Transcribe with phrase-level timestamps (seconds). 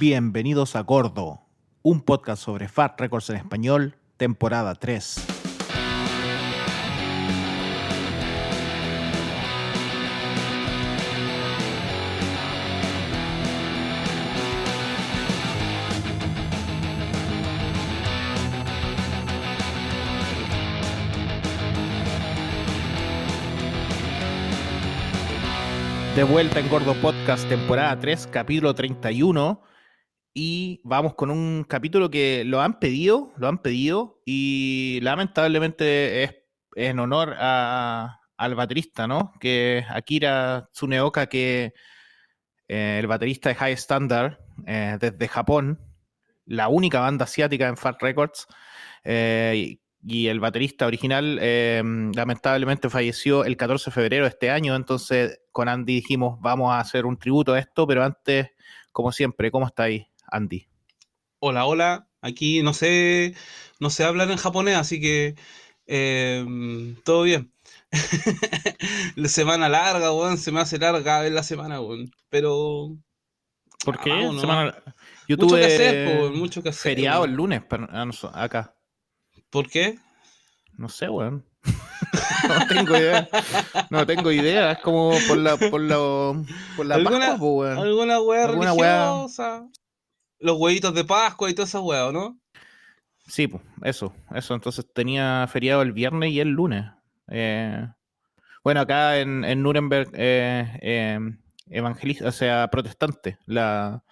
[0.00, 1.40] Bienvenidos a Gordo,
[1.82, 5.26] un podcast sobre Fat Records en español, temporada 3.
[26.14, 29.60] De vuelta en Gordo Podcast, temporada 3, capítulo 31.
[30.40, 36.36] Y vamos con un capítulo que lo han pedido, lo han pedido, y lamentablemente es
[36.76, 39.32] en honor a, al baterista, ¿no?
[39.40, 41.74] Que Akira Tsuneoka, que
[42.68, 45.80] eh, el baterista de High Standard eh, desde Japón,
[46.46, 48.46] la única banda asiática en Fat Records,
[49.02, 51.34] eh, y el baterista original
[52.14, 56.78] lamentablemente falleció el 14 de febrero de este año, entonces con Andy dijimos vamos a
[56.78, 58.50] hacer un tributo a esto, pero antes,
[58.92, 60.66] como siempre, ¿cómo está ahí, Andy?
[61.40, 63.34] Hola, hola, aquí no sé,
[63.80, 65.36] no sé hablar en japonés, así que
[65.86, 67.52] eh, todo bien.
[69.16, 72.96] la semana larga, weón, se me hace larga ver la semana, weón, pero...
[73.84, 74.10] ¿Por ah, qué?
[74.10, 74.74] vamos, Semana-
[75.28, 76.92] Yo Mucho tuve que hacer, po, weón, mucho que hacer.
[76.92, 77.30] feriado weón.
[77.30, 77.88] el lunes, pero,
[78.34, 78.74] acá.
[79.50, 79.98] ¿Por qué?
[80.76, 81.44] No sé, weón.
[82.48, 83.28] no tengo idea.
[83.90, 84.72] No tengo idea.
[84.72, 85.96] Es como por la, por la,
[86.76, 87.78] por la ¿Alguna- Pascua, weón.
[87.78, 89.06] ¿Alguna weá Alguna weá.
[89.08, 89.68] religiosa?
[90.40, 92.38] Los huevitos de Pascua y todas esas weas, ¿no?
[93.26, 94.54] Sí, pues, eso, eso.
[94.54, 96.86] Entonces tenía feriado el viernes y el lunes.
[97.28, 97.86] Eh,
[98.64, 101.20] bueno, acá en, en Nuremberg, eh, eh,
[101.68, 104.02] evangelista, o sea, protestante, la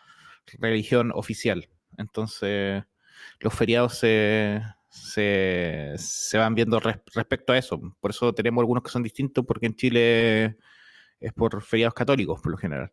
[0.58, 1.68] religión oficial.
[1.98, 2.84] Entonces,
[3.40, 7.80] los feriados se, se, se van viendo res- respecto a eso.
[8.00, 10.58] Por eso tenemos algunos que son distintos, porque en Chile
[11.20, 12.92] es por feriados católicos, por lo general.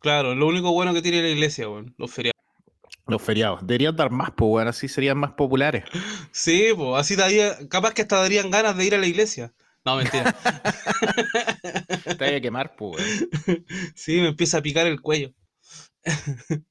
[0.00, 2.39] Claro, lo único bueno que tiene la iglesia, weón, los feriados.
[3.10, 3.66] Los feriados.
[3.66, 5.84] Deberían dar más, pues, bueno, así serían más populares.
[6.30, 9.52] Sí, pues así daría, capaz que hasta darían ganas de ir a la iglesia.
[9.84, 10.32] No, mentira.
[12.18, 13.26] Te hay que quemar, pues.
[13.94, 15.32] Sí, me empieza a picar el cuello.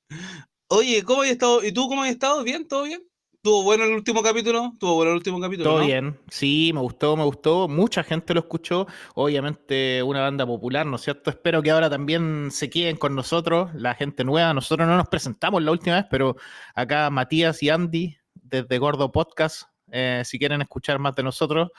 [0.70, 1.64] Oye, ¿cómo has estado?
[1.64, 2.44] ¿Y tú cómo has estado?
[2.44, 2.68] ¿Bien?
[2.68, 3.02] ¿Todo bien?
[3.42, 4.74] ¿Tuvo bueno el último capítulo?
[4.78, 5.70] ¿Tuvo bueno el último capítulo?
[5.70, 5.86] Todo ¿no?
[5.86, 7.70] bien, sí, me gustó, me gustó.
[7.70, 8.86] Mucha gente lo escuchó.
[9.16, 11.30] Obviamente, una banda popular, ¿no es cierto?
[11.30, 14.54] Espero que ahora también se queden con nosotros, la gente nueva.
[14.54, 16.36] Nosotros no nos presentamos la última vez, pero
[16.76, 21.70] acá Matías y Andy, desde Gordo Podcast, eh, si quieren escuchar más de nosotros,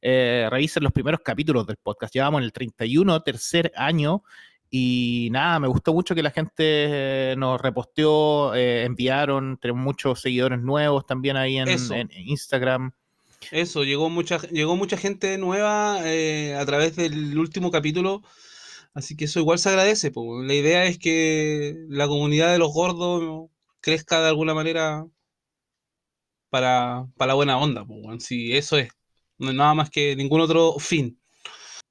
[0.00, 2.14] eh, revisen los primeros capítulos del podcast.
[2.14, 4.22] Llevamos en el 31, tercer año.
[4.70, 10.60] Y nada, me gustó mucho que la gente nos reposteó, eh, enviaron, tenemos muchos seguidores
[10.60, 11.68] nuevos también ahí en,
[12.12, 12.92] Instagram.
[13.50, 18.22] Eso, llegó mucha, llegó mucha gente nueva eh, a través del último capítulo,
[18.94, 20.12] así que eso igual se agradece.
[20.12, 20.40] po.
[20.42, 25.04] La idea es que la comunidad de los gordos crezca de alguna manera
[26.48, 27.84] para, para la buena onda.
[27.84, 27.96] po.
[28.20, 28.88] Sí, eso es.
[29.38, 31.20] No hay nada más que ningún otro fin.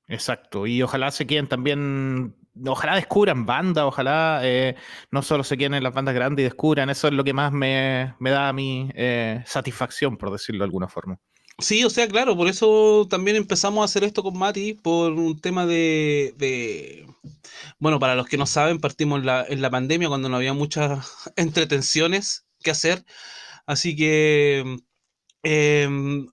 [0.10, 2.36] Exacto, y ojalá se queden también,
[2.66, 4.76] ojalá descubran bandas, ojalá eh,
[5.12, 7.52] no solo se queden en las bandas grandes y descubran, eso es lo que más
[7.52, 11.20] me, me da a mí eh, satisfacción, por decirlo de alguna forma.
[11.58, 15.40] Sí, o sea, claro, por eso también empezamos a hacer esto con Mati, por un
[15.42, 17.06] tema de, de-
[17.80, 21.32] Bueno, para los que no saben, partimos la, en la pandemia cuando no había muchas
[21.36, 23.04] entretenciones que hacer,
[23.68, 24.78] así que
[25.44, 26.28] em,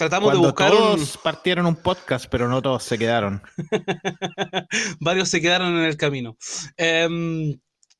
[0.00, 3.42] tratamos Cuando de buscar un- todos partieron un podcast, pero no todos se quedaron.
[5.00, 6.36] Varios se quedaron en el camino.
[6.78, 7.50] Em,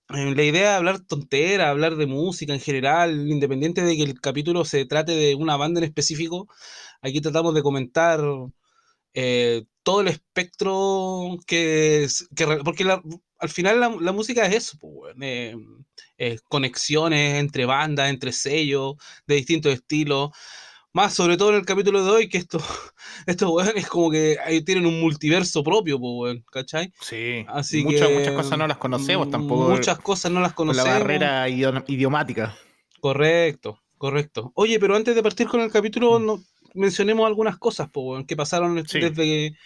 [0.08, 4.20] em, la idea es hablar tontera, hablar de música en general, independiente de que el
[4.20, 6.48] capítulo se trate de una banda en específico.
[7.02, 8.20] Aquí tratamos de comentar
[9.14, 13.02] eh, todo el espectro que, es- que porque la-
[13.38, 15.54] al final la, la música es eso, pues, eh,
[16.18, 18.94] eh, conexiones entre bandas, entre sellos
[19.26, 20.30] de distintos estilos.
[20.92, 22.58] Más sobre todo en el capítulo de hoy, que esto,
[23.26, 26.92] estos weones como que ahí tienen un multiverso propio, pues, weón, ¿cachai?
[27.00, 29.68] Sí, Así muchas, que, muchas cosas no las conocemos mm, tampoco.
[29.70, 31.00] Muchas cosas no las con la conocemos.
[31.00, 32.56] barrera idiom- idiomática.
[33.00, 34.50] Correcto, correcto.
[34.54, 36.26] Oye, pero antes de partir con el capítulo, Mm.
[36.26, 36.42] no-
[36.74, 38.98] mencionemos algunas cosas po, weón, que pasaron Sí.
[39.00, 39.56] desde,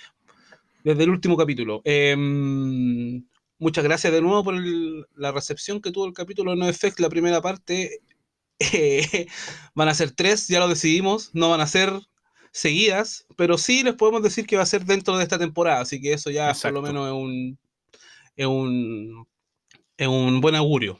[0.84, 1.80] desde el último capítulo.
[1.84, 3.24] Em,
[3.58, 7.00] muchas gracias de nuevo por el- la recepción que tuvo el capítulo de No Effect,
[7.00, 8.00] la primera parte.
[8.72, 9.26] Eh,
[9.74, 11.92] van a ser tres, ya lo decidimos, no van a ser
[12.52, 16.00] seguidas, pero sí les podemos decir que va a ser dentro de esta temporada, así
[16.00, 16.80] que eso ya Exacto.
[16.80, 17.58] por lo menos es un,
[18.36, 19.26] es un,
[19.96, 20.98] es un buen augurio.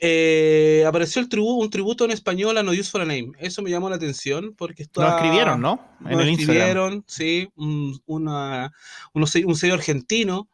[0.00, 3.32] Eh, apareció el tribu- un tributo en español a No Use for a Name.
[3.38, 5.80] Eso me llamó la atención porque esto Nos escribieron, ¿no?
[6.04, 6.32] En el Instagram.
[6.66, 8.72] escribieron, sí, un, una,
[9.14, 10.48] un sello argentino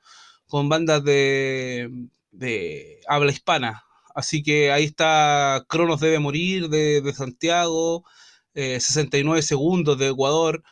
[0.47, 1.91] con bandas de,
[2.31, 3.83] de habla hispana.
[4.15, 8.05] Así que ahí está Cronos debe morir de, Santiago,
[8.55, 10.63] 69 eh, segundos de Ecuador.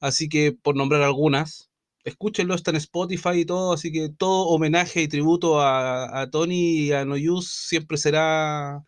[0.00, 1.70] Así que por nombrar algunas,
[2.04, 3.72] escúchenlo, está en Spotify y todo.
[3.72, 8.84] Así que todo homenaje y tributo a, Tony y a Noyus siempre será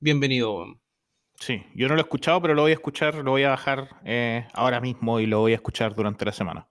[0.00, 0.64] bienvenido.
[1.38, 3.88] Sí, yo no lo he escuchado, pero lo voy a escuchar, lo voy a bajar
[4.04, 6.68] eh, ahora mismo y lo voy a escuchar durante la semana.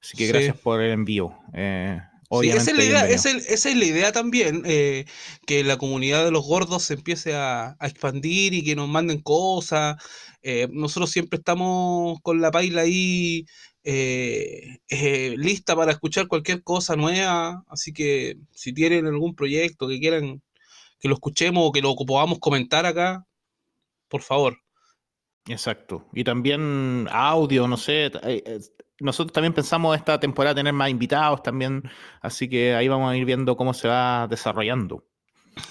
[0.00, 1.36] Así que gracias por el envío.
[1.54, 2.00] Eh,
[2.40, 5.04] esa, es la idea, esa, es la idea también, eh,
[5.46, 9.96] que la comunidad de los gordos se empiece a, expandir y que nos manden cosas.
[10.42, 13.44] Eh, nosotros siempre estamos con la paila ahí
[13.84, 14.78] eh,
[15.36, 20.42] lista para escuchar cualquier cosa nueva, así que si tienen algún proyecto que quieran
[20.98, 23.26] que lo escuchemos o que lo podamos comentar acá,
[24.08, 24.56] por favor.
[25.48, 26.08] Exacto.
[26.12, 28.12] Y también audio, no sé,
[29.02, 31.82] nosotros también pensamos esta temporada tener más invitados también,
[32.20, 35.04] así que ahí vamos a ir viendo cómo se va desarrollando.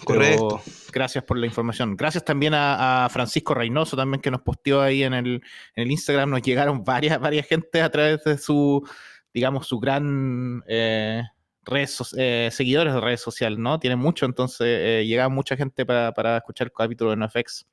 [0.04, 0.62] Correcto.
[0.92, 1.96] gracias por la información.
[1.96, 5.42] Gracias también a, Francisco Reynoso también que nos posteó ahí en el,
[5.76, 6.30] en el Instagram.
[6.30, 8.88] Nos llegaron varias, varias gente a través de su,
[9.34, 11.24] digamos, su gran eh,
[11.64, 13.80] redes, eh, seguidores de redes sociales, ¿no?
[13.80, 17.68] Tiene mucho, entonces eh, llegaba mucha gente para, para escuchar el capítulo de NoFX.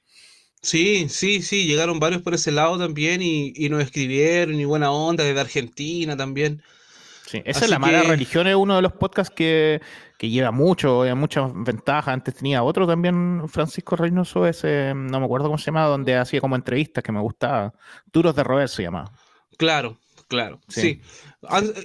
[0.63, 5.25] Sí, sí, sí, llegaron varios por ese lado también y, nos escribieron y buena onda
[5.25, 6.63] desde Argentina también.
[7.27, 9.81] Sí, esa es la mala religión, es uno de los podcasts que,
[10.19, 12.15] lleva mucho, muchas ventajas.
[12.15, 16.41] Antes tenía otro también, Francisco Reynoso, ese, no me acuerdo cómo se llamaba, donde hacía
[16.41, 17.75] como entrevistas que me gustaba.
[18.13, 19.13] Duros de Robert se llamaba.
[19.59, 21.03] Claro, claro, sí.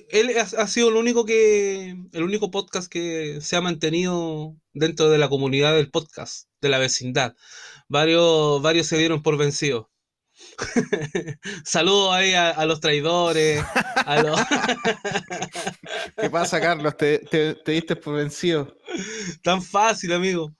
[0.09, 5.17] Él ha, sido el único que, el único podcast que se ha mantenido dentro de
[5.17, 7.35] la comunidad del podcast, de la vecindad
[7.93, 9.85] varios, varios se dieron por vencidos.
[11.63, 13.63] Saludos ahí a, los traidores.
[16.17, 16.97] ¿Qué pasa, Carlos?
[16.97, 17.21] ¿Te,
[17.65, 18.75] diste por vencido?
[19.43, 20.51] Tan fácil, amigo.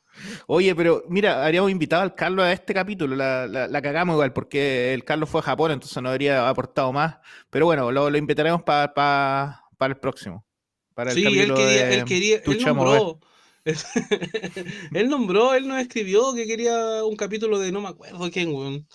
[0.46, 4.94] Oye, pero mira, habríamos invitado al Carlos a este capítulo, la, la, cagamos igual, porque
[4.94, 7.18] el Carlos fue a Japón, entonces no habría aportado más.
[7.50, 10.46] Pero bueno, lo, invitaremos para el próximo.
[10.94, 13.20] Para el sí, él quería, él quería, él nombró,
[14.94, 18.88] él nombró, él nos escribió que quería un capítulo de no me acuerdo quién, weón.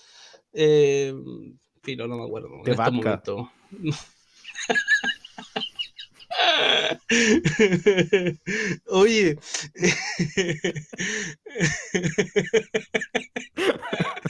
[0.53, 1.15] Eh,
[1.83, 2.51] filo, no me acuerdo.
[2.65, 3.51] De en este momento.
[8.87, 9.39] Oye.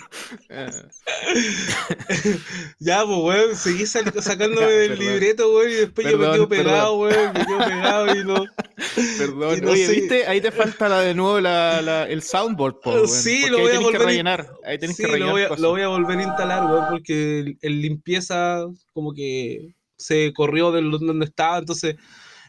[2.79, 7.35] ya, pues, weón, seguí sacándome del libreto, weón, y después yo me quedo pegado, weón,
[7.35, 8.47] me quedo pegado y no.
[9.19, 10.27] Perdón, oye, ¿viste?
[10.27, 13.73] Ahí te falta la, de nuevo la, la, el soundboard, po, weón, Sí, lo voy
[13.73, 14.50] a volver que rellenar.
[14.65, 15.29] Ahí tenés que rellenar.
[15.29, 18.65] Lo voy, a, lo voy, a, volver a instalar, weón, porque el, limpieza
[18.95, 21.97] como que se corrió de donde estaba, entonces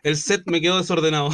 [0.04, 1.32] el set me quedó desordenado.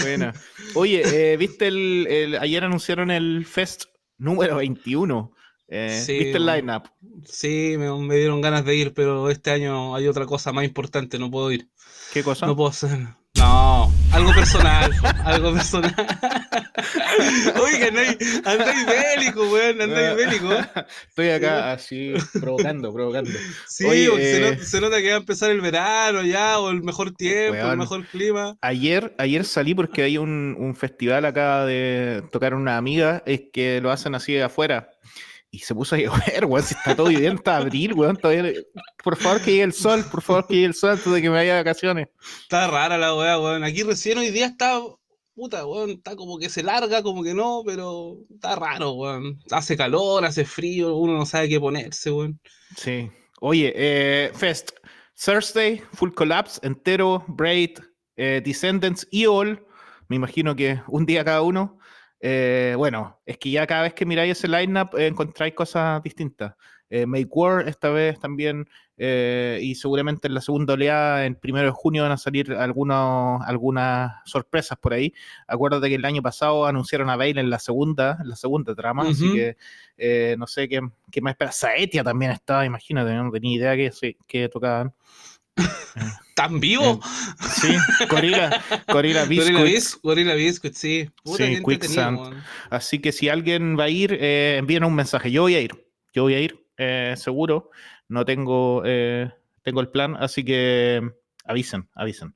[0.00, 0.32] Buena.
[0.74, 5.32] Oye, eh, ¿viste el, el, ayer anunciaron el Fest número 21?
[5.68, 6.84] Eh, ¿Viste el lineup?
[7.24, 11.18] Sí, me, me, dieron ganas de ir, pero este año hay otra cosa más importante,
[11.18, 11.68] no puedo ir.
[12.12, 12.46] ¿Qué cosa?
[12.46, 13.08] No puedo hacer.
[13.44, 14.90] No, algo personal,
[15.22, 15.94] algo personal.
[17.62, 17.88] Oiga,
[18.46, 20.48] andáis bélico, weón, andáis bélico.
[21.10, 23.30] Estoy acá así, provocando, provocando.
[23.68, 27.70] Sí, eh, se, nota que va a empezar el verano ya, o el mejor tiempo,
[27.70, 28.56] el mejor clima.
[28.62, 33.82] Ayer, ayer salí porque hay un, un festival acá de tocar una amiga, es que
[33.82, 34.88] lo hacen así de afuera
[35.54, 38.52] y se puso a llover, weón, si está todo bien, está abril, weón, todavía...
[39.04, 41.30] Por favor que llegue el sol, por favor que llegue el sol antes de que
[41.30, 42.08] me vaya de vacaciones.
[42.42, 43.62] Está rara la weá, weón.
[43.62, 44.80] Aquí recién hoy día está,
[45.36, 49.38] puta, weón, está como que se larga, como que no, pero está raro, weón.
[49.52, 52.40] Hace calor, hace frío, uno no sabe qué ponerse, weón.
[52.76, 53.08] Sí.
[53.40, 54.72] Oye, eh, Fest,
[55.24, 57.78] Thursday, Full Collapse, Entero, Braid,
[58.16, 59.64] eh, Descendants y All,
[60.08, 61.78] me imagino que un día cada uno.
[62.26, 66.54] Eh, bueno, es que ya cada vez que miráis ese lineup eh, encontráis cosas distintas.
[66.88, 68.66] Eh, Make War esta vez también,
[68.96, 74.22] y seguramente en la segunda oleada, el primero de junio, van a salir algunos, algunas
[74.24, 75.12] sorpresas por ahí.
[75.46, 79.02] Acuérdate que el año pasado anunciaron a Bale en la segunda, en la segunda trama,
[79.02, 81.52] así que no sé qué, qué más espera.
[81.52, 84.94] Saetia también estaba, imagínate, no tenía idea que, que tocaban.
[86.34, 87.00] ¿Tan vivo?
[87.48, 87.76] sí,
[88.10, 90.00] Gorila, Gorila Biscuits.
[90.02, 91.08] Gorila, Biscuits, sí.
[91.24, 92.42] sí, Quicksand.
[92.70, 95.30] Así que si alguien va a ir, eh, envíenos un mensaje.
[95.30, 95.72] Yo voy a ir.
[96.12, 97.70] Yo voy a ir, eh, seguro.
[98.08, 99.30] No tengo, eh,
[99.62, 101.02] tengo el plan, así que
[101.44, 102.34] avisen, avisen.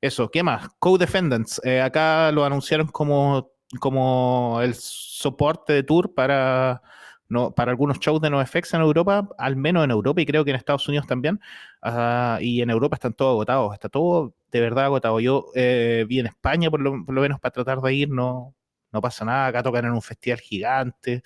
[0.00, 0.68] Eso, ¿qué más?
[0.78, 1.60] Co-Defendants.
[1.64, 3.50] Eh, acá lo anunciaron como,
[3.80, 6.82] como el soporte de tour para
[7.28, 10.50] no, para algunos shows de NoFX en Europa, al menos en Europa y creo que
[10.50, 11.40] en Estados Unidos también,
[11.82, 15.20] uh, y en Europa están todos agotados, está todo de verdad agotado.
[15.20, 18.54] Yo eh, vi en España por lo, por lo, menos para tratar de ir, no,
[18.92, 21.22] no pasa nada, acá tocan en un festival gigante.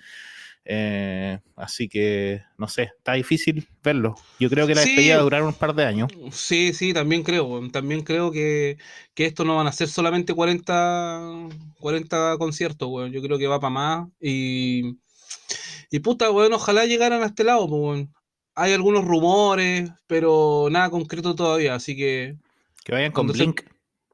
[0.65, 4.15] Eh, así que, no sé, está difícil verlo.
[4.39, 6.09] Yo creo que la sí, despedida va a durar un par de años.
[6.31, 7.69] Sí, sí, también creo.
[7.69, 8.77] También creo que,
[9.13, 13.11] que esto no van a ser solamente 40, 40 conciertos, weón.
[13.11, 14.07] Yo creo que va para más.
[14.21, 14.97] Y,
[15.93, 18.11] y puta, weón, ojalá llegaran a este lado, weón.
[18.55, 22.35] Hay algunos rumores, pero nada concreto todavía, así que.
[22.83, 23.61] Que vayan con Blink.
[23.61, 23.69] Se...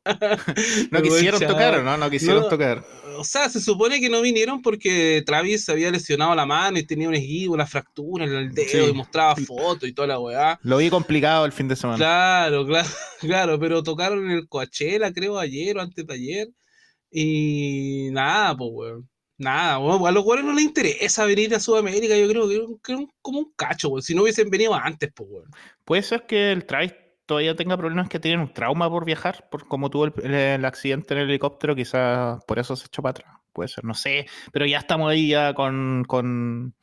[0.91, 1.95] no quisieron tocar, ¿no?
[1.95, 2.83] No quisieron no, tocar.
[3.17, 6.83] O sea, se supone que no vinieron porque Travis se había lesionado la mano y
[6.85, 8.91] tenía un esguivo, una fractura en el dedo sí.
[8.91, 10.59] y mostraba fotos y toda la weá.
[10.63, 11.97] Lo vi complicado el fin de semana.
[11.97, 12.89] Claro, claro,
[13.21, 16.49] claro, pero tocaron en el Coachella, creo, ayer o antes de ayer.
[17.09, 19.09] Y nada, pues, weón.
[19.39, 22.49] Nada, a los jugadores no les interesa venir a Sudamérica, yo creo
[22.83, 23.89] que es como un cacho.
[24.01, 25.49] Si no hubiesen venido antes, pues, weón.
[25.85, 26.93] Puede ser que el Travis
[27.25, 30.65] todavía tenga problemas que tienen un trauma por viajar, por como tuvo el, el, el,
[30.65, 33.33] accidente en el helicóptero, quizás por eso se echó para atrás.
[33.53, 34.27] Puede ser, no sé.
[34.51, 36.73] Pero ya estamos ahí ya con, con,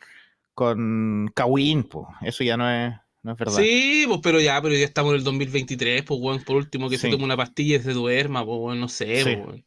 [0.55, 2.07] con Kawin, pues.
[2.23, 3.57] Eso ya no es, no es verdad.
[3.59, 6.97] Sí, pues, pero ya, pero ya estamos en el 2023, pues, bueno, por último que
[6.97, 7.03] sí.
[7.03, 9.37] se tome una pastilla y se duerma, pues, bueno, no sé, sí.
[9.37, 9.63] pues,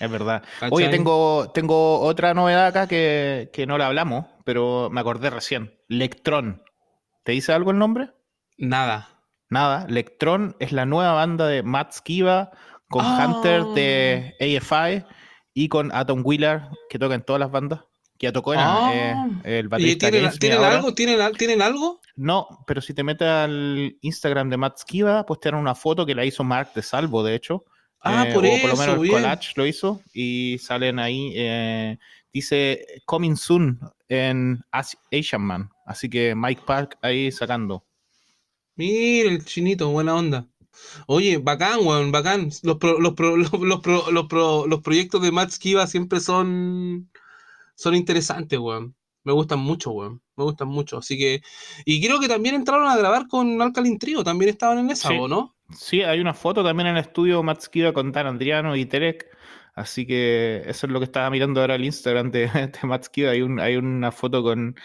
[0.00, 0.42] Es verdad.
[0.60, 0.70] ¿Cachai?
[0.72, 5.78] Oye, tengo, tengo otra novedad acá que, que no la hablamos, pero me acordé recién.
[5.88, 6.62] Lectron.
[7.22, 8.10] ¿Te dice algo el nombre?
[8.58, 9.14] Nada.
[9.50, 12.50] Nada, Lectron es la nueva banda de Matt Skiba
[12.88, 13.18] con oh.
[13.18, 15.04] Hunter de AFI
[15.52, 17.80] y con Atom Wheeler, que toca en todas las bandas.
[18.18, 18.90] Que ya tocó en oh.
[18.92, 20.10] eh, el baterista.
[20.10, 20.94] ¿Tienen, ¿tienen algo?
[20.94, 22.00] ¿Tienen, ¿Tienen algo?
[22.16, 26.06] No, pero si te metes al Instagram de Matt Skiba, pues te dan una foto
[26.06, 27.64] que la hizo Mark de Salvo, de hecho.
[28.04, 29.14] Ah, eh, por eso, por lo menos bien.
[29.14, 31.32] collage lo hizo y salen ahí.
[31.34, 31.98] Eh,
[32.32, 35.70] dice Coming Soon en Asian Man.
[35.86, 37.84] Así que Mike Park ahí sacando.
[38.76, 40.46] Mira el chinito, buena onda.
[41.06, 42.50] Oye, bacán, weón, bacán.
[42.62, 47.10] Los, pro, los, pro, los, los, los, pro, los proyectos de Matt Skiba siempre son,
[47.74, 48.94] son interesantes, weón.
[49.22, 50.20] Me gustan mucho, weón.
[50.36, 50.98] Me gustan mucho.
[50.98, 51.40] Así que.
[51.86, 54.22] Y creo que también entraron a grabar con Alkaline Trio.
[54.22, 55.14] También estaban en esa, Sí.
[55.28, 55.53] ¿no?
[55.70, 59.26] Sí, hay una foto también en el estudio Matt con Dan Andriano y Terek.
[59.74, 63.06] Así que eso es lo que estaba mirando ahora el Instagram de, de Matt.
[63.18, 64.76] Hay, un, hay una foto con,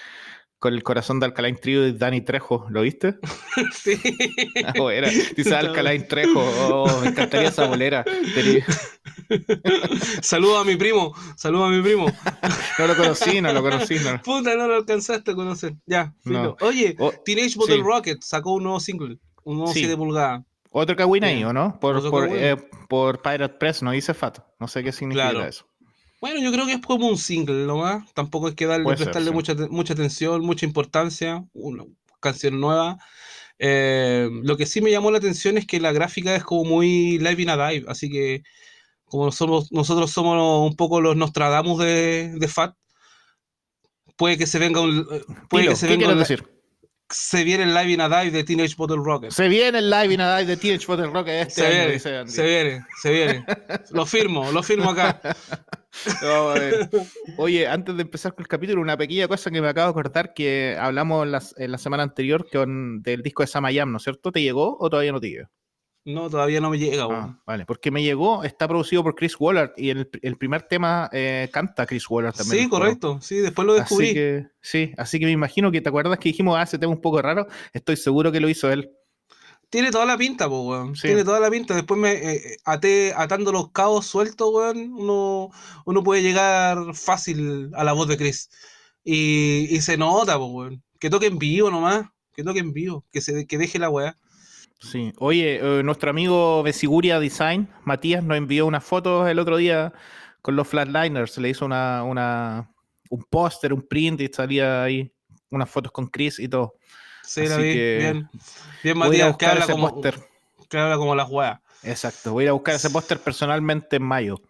[0.58, 2.66] con el corazón de Alcalá Trio de Dani Trejo.
[2.70, 3.18] ¿Lo viste?
[3.74, 4.00] sí.
[4.66, 6.40] Ah, bueno, dice Alcalá Trejo.
[6.70, 8.04] Oh, me encantaría esa bolera.
[10.22, 11.14] Saludo a mi primo.
[11.38, 12.08] Saludo a mi primo.
[12.78, 13.96] No lo conocí, no lo conocí.
[14.00, 14.22] No.
[14.22, 15.76] Puta, no lo alcanzaste a conocer.
[15.86, 16.14] Ya.
[16.26, 16.56] No.
[16.62, 17.82] Oye, Oh, Teenage Bottle sí.
[17.82, 19.18] Rocket sacó un nuevo single.
[19.44, 19.80] Un nuevo Sí.
[19.80, 20.44] 7 pulgadas.
[20.72, 21.44] Otro Kawin ahí.
[21.44, 21.80] ¿o no?
[21.80, 22.56] Por, por, eh,
[22.88, 24.40] por Pirate Press, no dice Fat.
[24.60, 25.46] No sé qué significa Claro.
[25.46, 25.66] eso.
[26.22, 28.12] Bueno, yo creo que es como un single nomás.
[28.14, 29.34] Tampoco hay que darle, Puede ser, prestarle sí.
[29.34, 31.44] mucha, mucha atención, mucha importancia.
[31.54, 31.86] Una
[32.20, 32.98] canción nueva.
[33.58, 37.18] Eh, lo que sí me llamó la atención es que la gráfica es como muy
[37.20, 37.86] live in a dive.
[37.88, 38.44] Así que,
[39.06, 42.76] como somos, nosotros somos un poco los Nostradamus de, de Fat,
[44.18, 45.08] puede que se venga un.
[45.12, 46.46] eh, Puede Dilo, que se ¿qué venga un- decir?
[47.12, 49.32] Se viene el live in a dive de Teenage Bottle Rocket.
[49.32, 51.94] Se viene el live in a Dive de Teenage Bottle Rocket este Se año, viene,
[51.94, 52.32] dice Andy.
[52.32, 53.46] se viene, se viene.
[53.92, 55.20] Lo firmo, lo firmo acá.
[56.22, 56.90] Vamos a ver.
[57.38, 60.34] Oye, antes de empezar con el capítulo, una pequeña cosa que me acabo de acordar
[60.36, 64.04] que hablamos en la, en la semana anterior con, del disco de Samayam, ¿no es
[64.04, 64.32] cierto?
[64.32, 65.50] ¿Te llegó o todavía no te llegó?
[66.06, 69.74] No, todavía no me llega, Ah, vale, porque me llegó, está producido por Chris Waller
[69.78, 72.64] y el, el primer tema eh, canta Chris Waller también.
[72.64, 72.84] Sí, juego.
[72.84, 73.20] correcto.
[73.22, 74.06] Sí, después lo descubrí.
[74.08, 76.94] Así que, sí, así que me imagino que te acuerdas que dijimos, ah, ese tema
[76.94, 78.92] un poco raro, estoy seguro que lo hizo él.
[79.70, 80.96] Tiene toda la pinta, po, weón.
[80.96, 81.08] Sí.
[81.10, 81.76] Tiene toda la pinta.
[81.76, 85.52] Después me eh, até- atando los cabos sueltos, weón, uno,
[85.86, 88.50] uno puede llegar fácil a la voz de Chris.
[89.04, 90.82] Y, y se nota, po, weón.
[91.00, 92.08] Que toque en vivo nomás.
[92.34, 93.06] Que toque en vivo.
[93.12, 94.18] Que se que deje la weá.
[94.80, 95.12] Sí.
[95.18, 99.94] Oye, eh, nuestro amigo Besiguria Design, Matías, nos envió unas fotos el otro día
[100.42, 101.38] con los Flatliners.
[101.38, 102.72] Le hizo una, una,
[103.10, 105.12] un póster, un print y salía ahí
[105.52, 106.76] unas fotos con Chris y todo.
[107.24, 107.74] Sí, la Así vi.
[107.74, 108.30] que Bien.
[108.84, 110.16] Bien, Matías, que habla, ese como, póster.
[110.70, 111.60] que habla como las weas.
[111.84, 114.42] Exacto, voy a ir a buscar ese póster personalmente en mayo.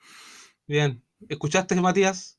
[0.68, 1.04] Bien.
[1.28, 2.38] ¿Escuchaste, Matías?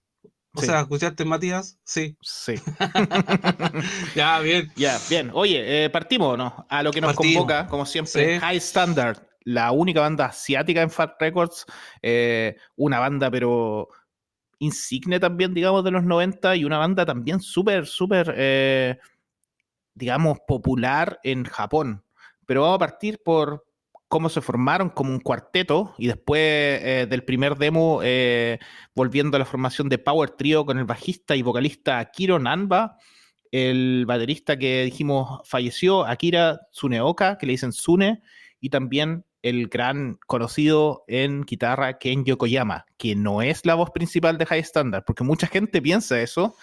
[0.54, 0.66] O Sí.
[0.66, 1.78] sea, ¿escuchaste, Matías?
[1.84, 2.16] Sí.
[2.20, 2.54] Sí.
[4.16, 4.72] Ya, bien.
[4.76, 5.30] Ya, bien.
[5.32, 6.66] Oye, eh, partimos, ¿no?
[6.68, 7.34] A lo que nos Partimos.
[7.44, 8.40] convoca, como siempre, Sí.
[8.40, 11.64] High Standard, la única banda asiática en Fat Records,
[12.02, 13.88] eh, una banda pero
[14.58, 18.98] insigne también, digamos, de los 90 y una banda también súper, súper, eh,
[19.94, 22.04] digamos, popular en Japón.
[22.46, 23.64] Pero vamos a partir por
[24.10, 28.58] cómo se formaron como un cuarteto y después eh, del primer demo eh,
[28.92, 32.98] volviendo a la formación de Power Trio con el bajista y vocalista Kiro Nanba,
[33.52, 38.20] el baterista que dijimos falleció, Akira Tsuneoka, que le dicen Sune,
[38.60, 44.38] y también el gran conocido en guitarra Ken Yokoyama, que no es la voz principal
[44.38, 46.56] de High Standard, porque mucha gente piensa eso,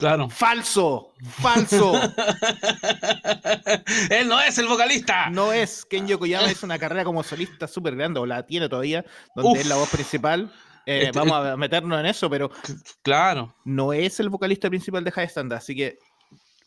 [0.00, 0.28] Claro.
[0.30, 1.92] Falso, falso.
[4.10, 5.28] Él no es el vocalista.
[5.30, 5.84] No es.
[5.84, 9.04] Ken Yokoyama es una carrera como solista súper grande, o la tiene todavía,
[9.36, 9.58] donde Uf.
[9.58, 10.50] es la voz principal.
[10.86, 12.50] Eh, Este- vamos a meternos en eso, pero
[13.02, 13.54] Claro.
[13.64, 15.98] no es el vocalista principal de High Standard, así que.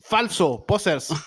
[0.05, 1.13] Falso, posers.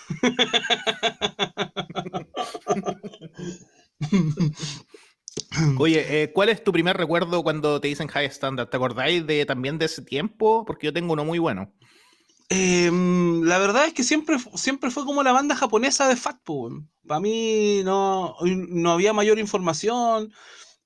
[5.77, 8.69] Oye, eh, ¿cuál es tu primer recuerdo cuando te dicen High Standard?
[8.69, 10.65] ¿Te acordáis de, también de ese tiempo?
[10.65, 11.71] Porque yo tengo uno muy bueno.
[12.49, 16.69] Em, la verdad es que siempre, siempre fue como la banda japonesa de Fatpo.
[17.05, 20.31] Para mí no, no había mayor información.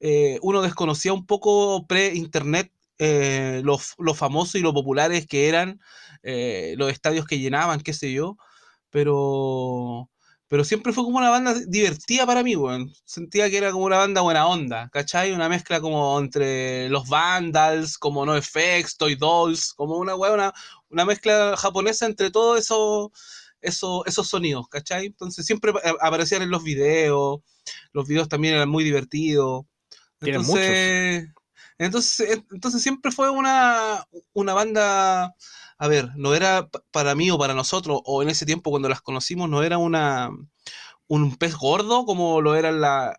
[0.02, 5.82] eh, uno desconocía un poco pre-internet eh, lo, lo famoso y lo populares que eran
[6.24, 8.38] eh, los estadios que llenaban, qué sé yo.
[8.92, 10.10] Pero,
[10.52, 12.92] pero siempre fue como una banda divertida para mí, weón.
[13.06, 15.32] Sentía que era como una banda buena onda, ¿cachai?
[15.32, 20.54] Una mezcla como entre los Vandals, como NoFX, Toy Dolls, como una weá, una,
[20.90, 23.12] una mezcla japonesa entre todos esos
[23.62, 25.06] eso, esos sonidos, ¿cachai?
[25.06, 27.40] Entonces siempre ap- aparecían en los videos,
[27.94, 29.64] los videos también eran muy divertidos.
[30.22, 31.30] Entonces,
[31.86, 35.36] entonces, eh, entonces siempre fue una, una banda,
[35.78, 38.90] a ver, no era pa- para mí o para nosotros, o en ese tiempo cuando
[38.90, 40.30] las conocimos, no era una,
[41.08, 43.18] un pez gordo como lo eran la,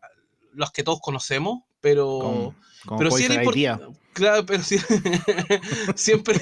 [0.53, 2.19] los que todos conocemos, pero...
[2.21, 2.55] Como,
[2.87, 3.99] como Pero sí era importante.
[4.13, 4.77] Claro, pero sí,
[5.95, 6.41] siempre,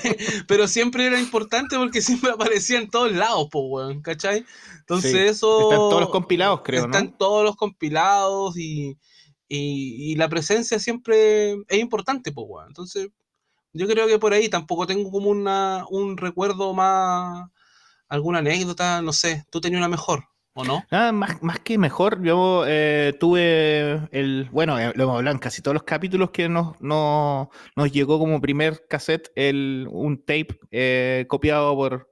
[0.49, 4.45] pero siempre era importante porque siempre aparecía en todos lados, po, weón, ¿cachai?
[4.81, 5.61] Entonces Sí, eso...
[5.61, 7.17] Están todos los compilados, creo, Están ¿no?
[7.17, 8.97] todos los compilados y,
[9.52, 12.47] y, la presencia siempre es importante, pues.
[12.69, 13.09] Entonces,
[13.73, 17.50] yo creo que por ahí tampoco tengo como una, un recuerdo más,
[18.09, 20.85] alguna anécdota, no sé, tú tenías una mejor, ¿o no?
[20.90, 25.75] Nada, más, más que mejor, yo eh, tuve el, bueno, eh, lo hemos casi todos
[25.75, 31.75] los capítulos que nos, nos, nos llegó como primer cassette el, un tape eh, copiado
[31.75, 32.10] por,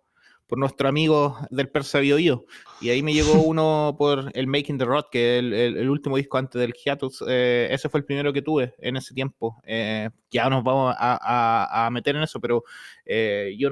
[0.49, 2.45] por nuestro amigo del Persa Bio Bio.
[2.81, 5.91] Y ahí me llegó uno por el Making the Rod, que es el, el- el
[5.91, 7.23] último disco antes del Hiatus.
[7.29, 9.61] eh, ese fue el primero que tuve en ese tiempo.
[9.65, 12.65] Eh, ya nos vamos a, a- a meter en eso, pero
[13.05, 13.71] eh, yo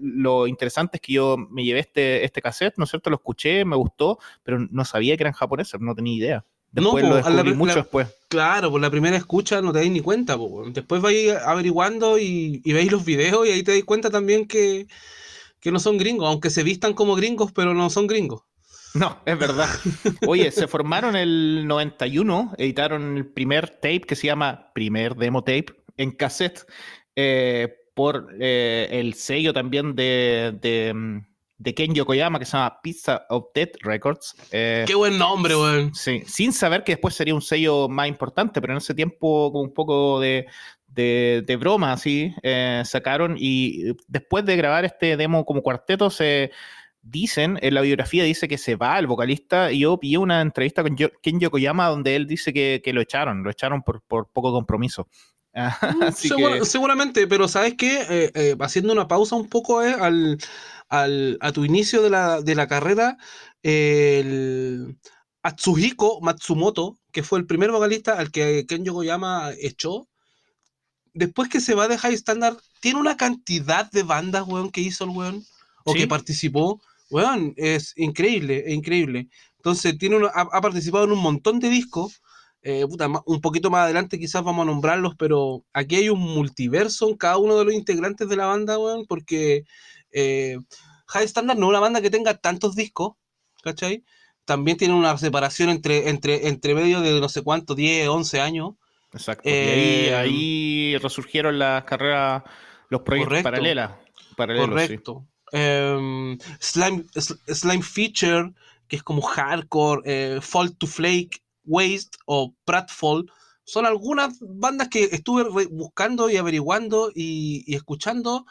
[0.00, 3.10] lo interesante es que yo me llevé este, este cassette, ¿no es cierto?
[3.10, 6.44] Lo escuché, me gustó, pero no sabía que eran japoneses, no tenía idea.
[6.74, 8.08] No, Después po, lo la mucho la- después.
[8.28, 10.64] Claro, por la primera escucha no te dais ni cuenta, po.
[10.70, 14.86] Después vais averiguando y, y veis los videos y ahí te dais cuenta también que,
[15.62, 18.42] que no son gringos, aunque se vistan como gringos, pero no son gringos.
[18.94, 19.68] No, es verdad.
[20.26, 25.66] Oye, se formaron el 91, editaron el primer tape que se llama Primer Demo Tape
[25.96, 26.66] en cassette
[27.16, 31.22] eh, por eh, el sello también de, de,
[31.58, 34.34] de Ken Yokoyama que se llama Pizza of Death Records.
[34.50, 35.94] Eh, Qué buen nombre, weón.
[35.94, 39.62] Sí, sin saber que después sería un sello más importante, pero en ese tiempo como
[39.62, 40.46] un poco de,
[40.94, 46.50] de, de broma, así, eh, sacaron y después de grabar este demo como cuarteto se
[47.00, 50.82] dicen, en la biografía dice que se va el vocalista y yo pillé una entrevista
[50.82, 54.52] con Ken Yokoyama donde él dice que, que lo echaron, lo echaron por, por poco
[54.52, 55.08] compromiso.
[56.60, 58.02] Que- Seguramente, pero ¿sabes qué?
[58.08, 60.38] Eh, eh, haciendo una pausa un poco eh, al,
[60.88, 63.16] al- a tu inicio de la, de la carrera,
[63.62, 64.96] el
[65.42, 70.08] Atsuhiko Matsumoto, que fue el primer vocalista al que Ken Yokoyama echó,
[71.14, 75.04] después que se va de High Standard, tiene una cantidad de bandas, weón, que hizo
[75.04, 75.44] el weón,
[75.84, 75.98] o Sí.
[76.00, 79.28] que participó, weón, es increíble, es increíble.
[79.56, 82.20] Entonces, tiene una- ha, ha participado en un montón de discos,
[82.62, 87.08] eh, puta, un poquito más adelante quizás vamos a nombrarlos, pero aquí hay un multiverso
[87.08, 89.64] en cada uno de los integrantes de la banda, weón, porque
[90.12, 90.58] eh,
[91.08, 93.14] High Standard no es una banda que tenga tantos discos,
[93.62, 94.04] ¿cachai?
[94.44, 98.74] También tiene una separación entre, entre, entre medio de no sé cuánto, 10, 11 años.
[99.12, 99.48] Exacto.
[99.48, 102.42] y ahí, Eh, ahí resurgieron las carreras,
[102.88, 103.50] los proyectos Correcto.
[103.50, 103.90] paralelas.
[104.36, 104.72] paralelos, sí.
[104.72, 105.26] Correcto.
[105.52, 108.52] Em, Slime, Sl- Slime Feature,
[108.88, 113.30] que es como hardcore, eh, Fall to Flake, Waste o Pratfall,
[113.64, 118.44] son algunas bandas que estuve buscando y averiguando y, y escuchando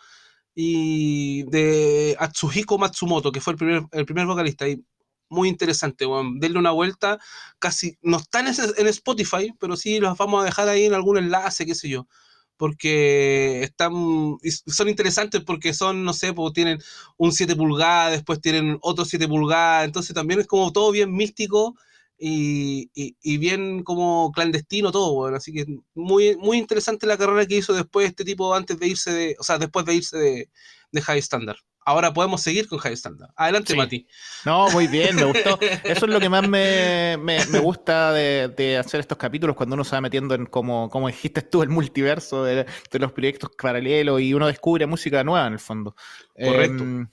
[0.55, 4.81] y de Atsuhiko Matsumoto, que fue el primer, el primer vocalista y
[5.31, 6.39] muy interesante, weón.
[6.39, 7.19] denle una vuelta,
[7.59, 11.65] casi no están en, Spotify, pero sí los vamos a dejar ahí en algún enlace,
[11.65, 12.07] qué sé yo
[12.57, 13.91] porque están
[14.67, 16.77] son interesantes porque son, no sé, pues tienen
[17.17, 21.75] un 7 pulgadas, después tienen otro 7 pulgadas, entonces también es como todo bien místico
[22.23, 25.37] y, y, bien como clandestino todo, bueno.
[25.37, 29.11] Así que muy, muy interesante la carrera que hizo después este tipo antes de irse
[29.11, 30.49] de, o sea, después de irse de,
[30.91, 31.57] de High Standard.
[31.83, 33.31] Ahora podemos seguir con High Standard.
[33.35, 34.05] Adelante, Mati.
[34.45, 35.57] No, muy bien, me gustó.
[35.83, 39.73] Eso es lo que más me, me, me gusta de, de, hacer estos capítulos, cuando
[39.73, 43.49] uno se va metiendo en, como, como dijiste tú, el multiverso de, de los proyectos
[43.59, 45.95] paralelos y uno descubre música nueva en el fondo.
[46.35, 46.83] Correcto.
[46.83, 47.07] Eh,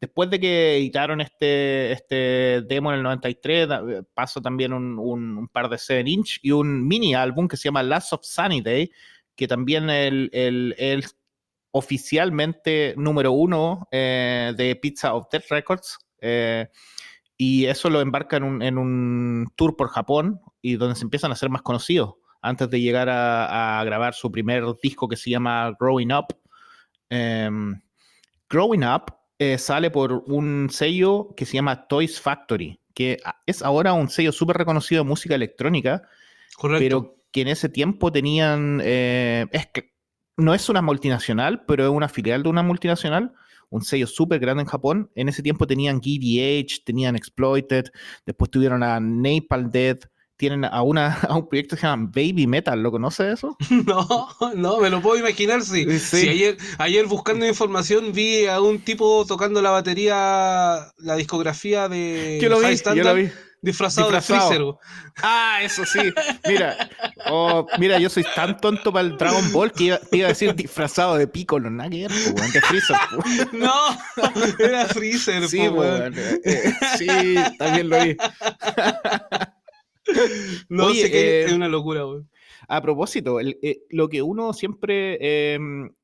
[0.00, 3.68] Después de que editaron este, este demo en el 93,
[4.14, 7.82] pasó también un, un, par de 7 inch y un mini álbum que se llama
[7.82, 8.90] Last of Sunny Day,
[9.36, 11.04] que también el, el, el
[11.72, 15.98] oficialmente número uno eh, de Pizza of Death Records.
[16.20, 16.68] Eh,
[17.36, 21.32] y eso lo embarca en un, en un, tour por Japón y donde se empiezan
[21.32, 25.74] a ser más conocidos antes de llegar a, grabar su primer disco que se llama
[25.78, 26.26] Growing Up.
[27.10, 27.80] Um,
[28.48, 33.92] Growing Up eh, sale por un sello que se llama Toys Factory, que es ahora
[33.92, 36.02] un sello súper reconocido de música electrónica,
[36.56, 36.78] Correcto.
[36.80, 39.94] pero que en ese tiempo tenían, eh, es que
[40.36, 43.32] no es una multinacional, pero es una filial de una multinacional,
[43.68, 45.10] un sello súper grande en Japón.
[45.16, 47.86] En ese tiempo tenían GBH, tenían Exploited,
[48.24, 50.04] después tuvieron a Napalm Death,
[50.42, 53.56] tienen a, una, a un proyecto que se llama Baby Metal, ¿lo conoces eso?
[53.86, 55.84] No, no, me lo puedo imaginar, sí.
[55.84, 56.00] sí.
[56.00, 62.40] sí ayer, ayer, buscando información vi a un tipo tocando la batería, la discografía de
[62.42, 63.30] yo lo vi, Standard, yo lo vi.
[63.62, 64.74] Disfrazado, disfrazado, de Freezer.
[65.22, 66.00] Ah, eso sí.
[66.48, 66.90] Mira,
[67.26, 70.30] oh, mira, yo soy tan tonto para el Dragon Ball que iba, te iba a
[70.30, 72.96] decir disfrazado de Piccolo, nada que ver, de Freezer.
[73.52, 73.72] No,
[74.58, 75.48] era Freezer.
[75.48, 76.12] Sí, pues,
[76.44, 77.06] eh, sí,
[77.56, 78.16] también lo vi.
[80.68, 82.22] no Oye, sé qué eh, es una locura, güey.
[82.68, 85.58] A propósito, el, eh, lo que uno siempre eh,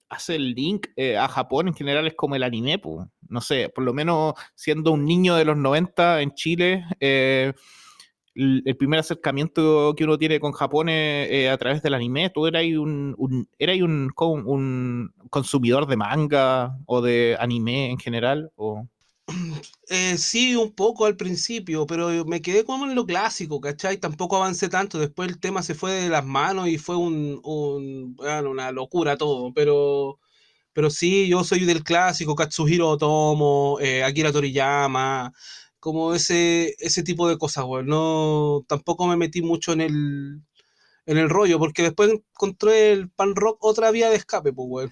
[0.08, 3.06] hace el link eh, a Japón en general es como el anime, pues.
[3.28, 7.54] No sé, por lo menos siendo un niño de los 90 en Chile, el,
[8.34, 12.30] el, primer acercamiento que uno tiene con Japón es a través del anime.
[12.30, 18.50] ¿Tú eras un, un, eras un, un consumidor de manga o de anime en general?
[18.56, 18.88] O...
[19.90, 23.96] Eh, sí, un poco al principio, pero me quedé como en lo clásico, ¿cachai?
[23.96, 28.14] Tampoco avancé tanto, después el tema se fue de las manos y fue un, un
[28.16, 30.18] bueno, una locura todo, pero,
[30.72, 35.32] pero sí, yo soy del clásico, Katsuhiro Otomo, eh, Akira Toriyama,
[35.80, 37.84] como ese, ese tipo de cosas, güey.
[37.86, 40.42] No, tampoco me metí mucho en el,
[41.08, 44.88] en el rollo, porque después encontré el pan rock otra vía de escape, pues, güey.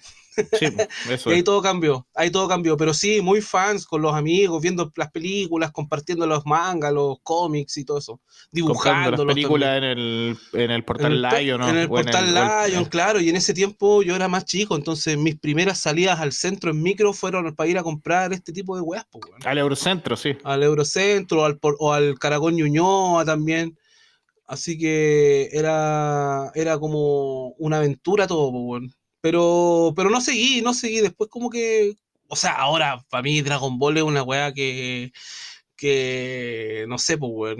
[0.59, 0.65] Sí,
[1.11, 4.59] eso y ahí todo cambió, ahí todo cambió, pero sí, muy fans con los amigos,
[4.61, 8.19] viendo las películas, compartiendo los mangas, los cómics y todo eso,
[8.51, 11.69] dibujando las películas en el, en el portal Lion, ¿no?
[11.69, 15.17] En el portal el, Lion, claro, y en ese tiempo yo era más chico, entonces
[15.17, 18.81] mis primeras salidas al centro en micro fueron para ir a comprar este tipo de
[18.81, 19.23] weas, pues.
[19.45, 20.35] Al Eurocentro, sí.
[20.43, 23.77] Al Eurocentro, al, o al Caragón Ñuñoa también.
[24.47, 28.89] Así que era, era como una aventura todo, bueno.
[29.21, 31.01] pero, pero no seguí, no seguí.
[31.01, 31.95] Después como que,
[32.29, 35.11] o sea, ahora para mí Dragon Ball es una weá que,
[35.75, 37.57] que no sé, pues,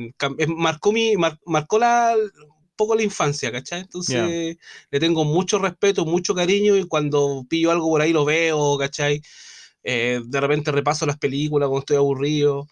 [0.48, 3.82] marcó, mi, mar, marcó la, un poco la infancia, ¿cachai?
[3.82, 4.56] Entonces yeah.
[4.92, 9.22] le tengo mucho respeto, mucho cariño y cuando pillo algo por ahí lo veo, ¿cachai?
[9.84, 12.68] Eh, de repente repaso las películas cuando estoy aburrido.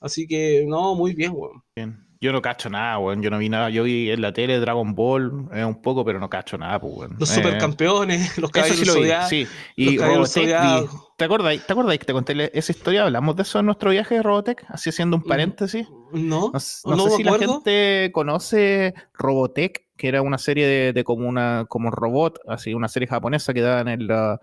[0.00, 1.62] Así que, no, muy bien, weón.
[1.76, 2.11] Bien.
[2.22, 3.20] Yo no cacho nada, weón.
[3.20, 3.68] Yo no vi nada.
[3.68, 6.94] Yo vi en la tele Dragon Ball eh, un poco, pero no cacho nada, pues,
[6.96, 7.16] weón.
[7.18, 10.46] Los supercampeones, los caballeros sí zodiac, Sí, y Robotech.
[10.46, 13.02] Vi, ¿Te acuerdas, ¿Te acuerdas que te conté esa historia?
[13.02, 15.88] Hablamos de eso en nuestro viaje de Robotech, así haciendo un paréntesis.
[16.12, 17.46] No, no, no, no sé si acuerdo.
[17.46, 22.72] la gente conoce Robotech, que era una serie de, de, como una como robot, así,
[22.72, 24.40] una serie japonesa que daban en la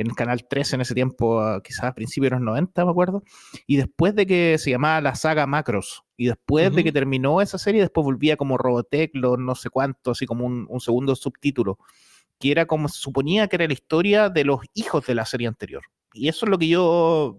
[0.00, 3.22] en el canal 13 en ese tiempo, quizás a principios de los 90, me acuerdo.
[3.66, 6.76] Y después de que se llamaba la saga Macros, y después uh -huh.
[6.76, 10.46] de que terminó esa serie, después volvía como Robotech, los no sé cuánto, así como
[10.46, 11.78] un, un, segundo subtítulo,
[12.38, 15.48] que era como se suponía que era la historia de los hijos de la serie
[15.48, 15.82] anterior.
[16.14, 17.38] Y eso es lo que yo,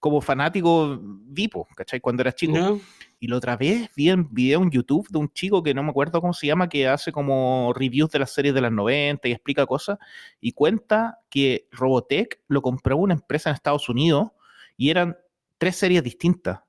[0.00, 2.00] como fanático, vi, ¿cachai?
[2.00, 2.58] Cuando era chico.
[2.58, 2.80] No.
[3.24, 5.88] Y la otra vez vi un video en YouTube de un chico que no me
[5.88, 9.32] acuerdo cómo se llama, que hace como reviews de las series de las 90 y
[9.32, 9.96] explica cosas,
[10.42, 14.32] y cuenta que Robotech lo compró una empresa en Estados Unidos
[14.76, 15.16] y eran
[15.56, 16.60] tres series distintas.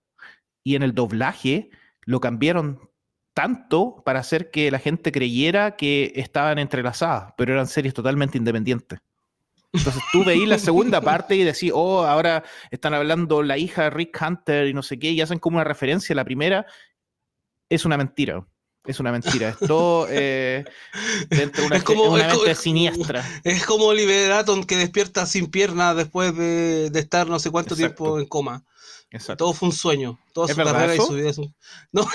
[0.64, 1.72] Y en el doblaje
[2.06, 2.90] lo cambiaron
[3.34, 9.02] tanto para hacer que la gente creyera que estaban entrelazadas, pero eran series totalmente independientes.
[9.78, 13.90] Entonces tú veís la segunda parte y decís, oh, ahora están hablando la hija de
[13.90, 16.66] Rick Hunter y no sé qué, y hacen como una referencia a la primera.
[17.70, 18.46] Es una mentira.
[18.86, 19.50] Es una mentira.
[19.50, 20.64] Es todo eh,
[21.30, 23.42] dentro de una, es como, una es como, mente siniestra.
[23.44, 27.74] Es como Oliver Atom que despierta sin piernas después de, de, estar no sé cuánto
[27.74, 28.04] Exacto.
[28.04, 28.64] tiempo en coma.
[29.10, 29.46] Exacto.
[29.46, 30.20] Todo fue un sueño.
[30.34, 31.04] Toda ¿Es su carrera eso?
[31.04, 31.56] y su vida es un...
[31.92, 32.06] No,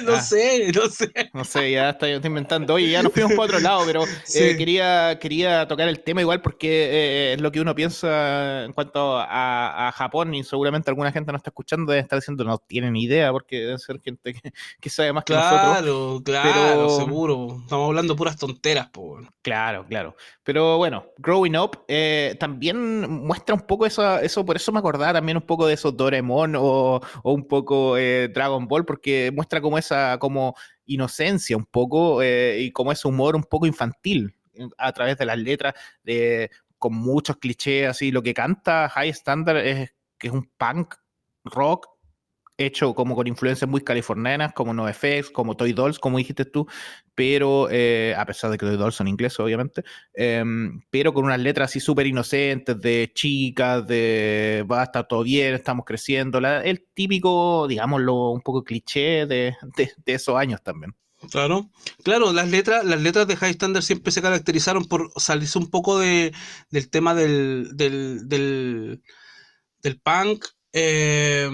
[0.04, 0.20] no Ah.
[0.20, 1.10] sé, no sé.
[1.32, 2.74] No sé, ya estoy inventando.
[2.74, 4.04] Oye, ya nos fuimos para otro lado, pero
[4.34, 8.72] eh, quería, quería tocar el tema igual porque eh, es lo que uno piensa en
[8.72, 12.58] cuanto a, a Japón y seguramente alguna gente nos está escuchando debe estar diciendo no
[12.58, 15.60] tienen idea porque deben ser gente que, que sabe más que nosotros.
[15.60, 17.58] Claro, claro, seguro.
[17.62, 18.88] Estamos hablando puras tonteras.
[19.42, 20.16] Claro, claro.
[20.42, 25.12] Pero bueno, Growing Up eh, también muestra un poco eso, eso, por eso me acordaba
[25.14, 29.60] también un poco de esos Doraemon o, o un poco eh, Dragon Ball, porque muestra
[29.60, 34.68] como esa como inocencia un poco eh, y como ese humor un poco infantil eh,
[34.78, 38.10] a través de las letras, de, con muchos clichés así.
[38.10, 40.94] Lo que canta High Standard es que es un punk
[41.44, 41.88] rock
[42.58, 46.66] hecho como con influencias muy californianas, como NoFX, como Toy Dolls, como dijiste tú,
[47.14, 49.82] pero eh, a pesar de que Toy Dolls son ingleses, obviamente,
[50.14, 55.22] em, pero con unas letras así súper inocentes, de chicas, de va a estar todo
[55.22, 60.94] bien, estamos creciendo, el típico, digámoslo, un poco cliché de, de- esos años también.
[61.30, 61.70] Claro,
[62.04, 65.98] claro, las letras, las letras de High Standard siempre se caracterizaron por salirse un poco
[65.98, 66.32] de,
[66.70, 69.00] del tema del, del, del,
[70.02, 71.48] punk, eh,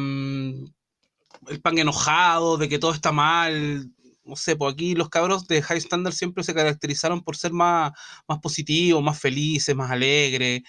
[1.48, 3.90] el punk enojado, de que todo está mal.
[4.24, 7.92] No sé, pues aquí los cabros de High Standard siempre se caracterizaron por ser más,
[8.28, 10.62] más positivos, más felices, más alegres,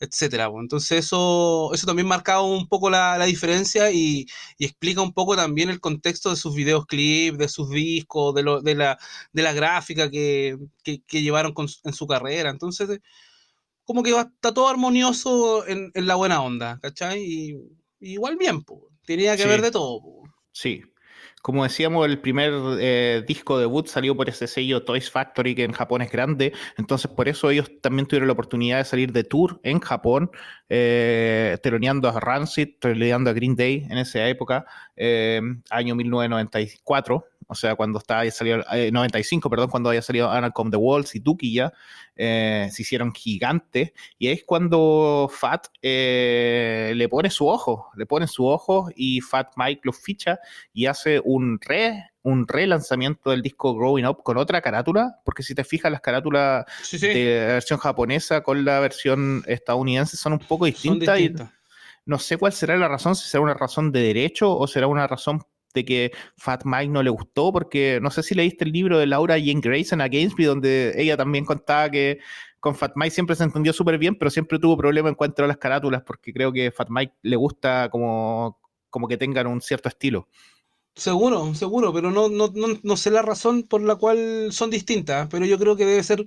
[0.00, 0.50] etcétera.
[0.50, 0.62] pues.
[0.62, 4.26] Entonces eso, eso también marcaba un poco la, la diferencia y,
[4.58, 8.42] y explica un poco también el contexto de sus videos clips, de sus discos, de,
[8.42, 8.98] lo, de, la,
[9.32, 12.50] de la gráfica que, que, que llevaron con en su carrera.
[12.50, 13.00] Entonces,
[13.84, 17.22] como que va- está todo armonioso en, en la buena onda, ¿cachai?
[17.24, 17.52] Y,
[18.00, 18.90] y igual bien, po.
[19.06, 19.48] Tenía que Sí.
[19.48, 20.02] ver de todo.
[20.52, 20.82] Sí.
[21.42, 25.72] Como decíamos, el primer eh, disco debut salió por ese sello Toys Factory, que en
[25.72, 26.54] Japón es grande.
[26.78, 30.30] Entonces, por eso ellos también tuvieron la oportunidad de salir de tour en Japón,
[30.70, 34.64] eh, teloneando a Rancid, teloneando a Green Day en esa época,
[34.96, 37.26] eh, año 1994.
[37.48, 41.14] O sea, cuando estaba, había salido, eh, 95, perdón, cuando había salido Anacom The Walls
[41.14, 41.72] y Duki ya,
[42.16, 43.92] eh, se hicieron gigantes.
[44.18, 49.20] Y ahí es cuando Fat eh, le pone su ojo, le pone su ojo y
[49.20, 50.38] Fat Mike lo ficha
[50.72, 55.54] y hace un re un relanzamiento del disco Growing Up con otra carátula, porque si
[55.54, 57.08] te fijas las carátulas Sí, sí.
[57.08, 61.52] de la versión japonesa con la versión estadounidense son un poco son distintas y distintas.
[62.06, 65.06] no sé cuál será la razón, si será una razón de derecho o será una
[65.06, 65.42] razón
[65.74, 69.06] de que Fat Mike no le gustó, porque no sé si leíste el libro de
[69.06, 72.20] Laura Jane Grayson a Gainsby, donde ella también contaba que
[72.60, 75.46] con Fat Mike siempre se entendió súper bien, pero siempre tuvo problemas en cuanto a
[75.46, 78.58] las carátulas, porque creo que Fat Mike le gusta como,
[78.88, 80.28] como que tengan un cierto estilo.
[80.94, 85.28] Seguro, seguro, pero no, no, no, no sé la razón por la cual son distintas,
[85.28, 86.24] pero yo creo que debe ser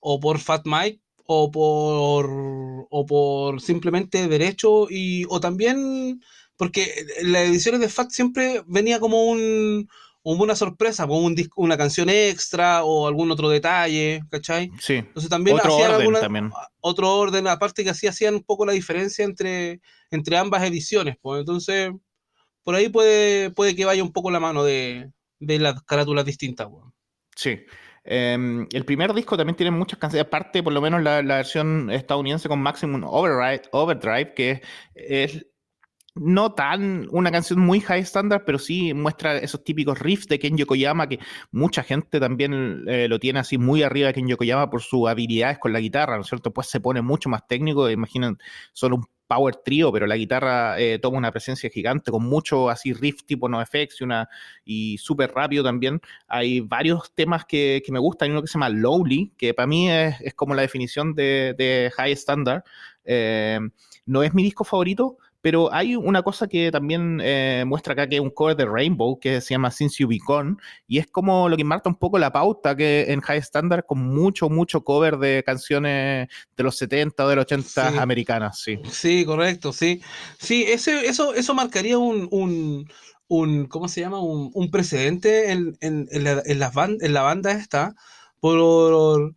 [0.00, 2.28] o por Fat Mike o por
[2.90, 6.20] o por simplemente derecho y o también
[6.62, 9.88] porque en las ediciones de Fat siempre venía como un
[10.22, 14.70] como una sorpresa, como un disco, una canción extra o algún otro detalle, ¿cachai?
[14.78, 16.50] Sí, Entonces también otro hacían orden alguna- también.
[16.80, 19.80] otro orden, aparte que así hacían un poco la diferencia entre,
[20.12, 21.90] entre ambas ediciones, pues entonces
[22.62, 26.68] por ahí puede, puede que vaya un poco la mano de, de las carátulas distintas,
[26.70, 26.92] weón.
[27.34, 27.58] Sí.
[28.04, 31.90] Eh, el primer disco también tiene muchas canciones, aparte por lo menos la, la versión
[31.90, 35.46] estadounidense con Maximum Overdrive, Overdrive que es, es
[36.14, 40.56] no tan una canción muy high standard, pero sí muestra esos típicos riffs de Ken
[40.56, 41.18] Yokoyama que
[41.50, 45.58] mucha gente también eh, lo tiene así muy arriba de Ken Yokoyama por sus habilidades
[45.58, 46.52] con la guitarra, ¿no es cierto?
[46.52, 48.38] Pues se pone mucho más técnico, imaginen
[48.72, 52.92] solo un power trio, pero la guitarra eh, toma una presencia gigante con mucho así
[52.92, 54.28] riff tipo NoFX y una
[54.62, 56.00] y súper rápido también.
[56.28, 59.66] Hay varios temas que, que me gustan, hay uno que se llama Lowly, que para
[59.66, 62.62] mí es, como la definición de, de high standard.
[63.04, 63.58] Eh,
[64.04, 68.14] no es mi disco favorito, pero hay una cosa que también eh, muestra acá que
[68.16, 70.56] es un cover de Rainbow que se llama Since You Be Gone
[70.88, 73.98] y es como lo que marca un poco la pauta que en High Standard con
[74.00, 77.96] mucho, mucho cover de canciones de los 70 o de los 80 Sí.
[77.98, 78.78] americanas, sí.
[78.90, 80.00] Sí, correcto, sí.
[80.38, 82.88] Sí, ese, eso, eso marcaría un, un,
[83.28, 84.20] un, ¿cómo se llama?
[84.20, 87.94] Un, un precedente en, en, en la, en, las ban- en la banda esta.
[88.40, 89.34] Por,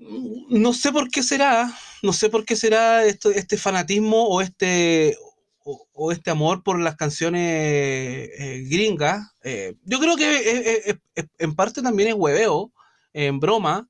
[0.00, 5.16] no sé por qué será, no sé por qué será esto, este fanatismo o este,
[5.62, 9.34] o, este amor por las canciones eh, gringas.
[9.44, 10.98] Eh, yo creo que
[11.38, 12.72] en parte también es hueveo,
[13.12, 13.88] en broma.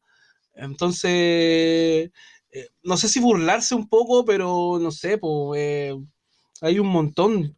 [0.55, 2.11] Entonces,
[2.51, 5.95] eh, no sé si burlarse un poco, pero no sé, pues,
[6.61, 7.57] hay un montón,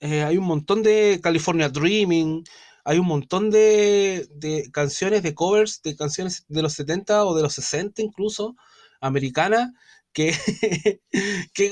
[0.00, 2.44] hay un montón de California Dreaming,
[2.84, 7.42] hay un montón de, de canciones, de covers, de canciones de los 70 o de
[7.42, 8.56] los 60 incluso,
[9.00, 9.70] americanas,
[10.12, 10.34] que,
[11.54, 11.70] que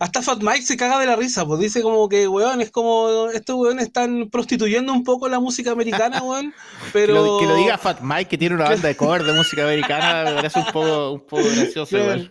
[0.00, 3.28] hasta Fat Mike se caga de la risa, pues dice como que, weón, es como,
[3.32, 6.52] estos weones están prostituyendo un poco la música americana, weón,
[6.92, 7.14] pero...
[7.40, 10.36] Que lo, diga Fat Mike, que tiene una banda de cover de música americana, me
[10.36, 12.30] parece un poco, un poco gracioso, claro,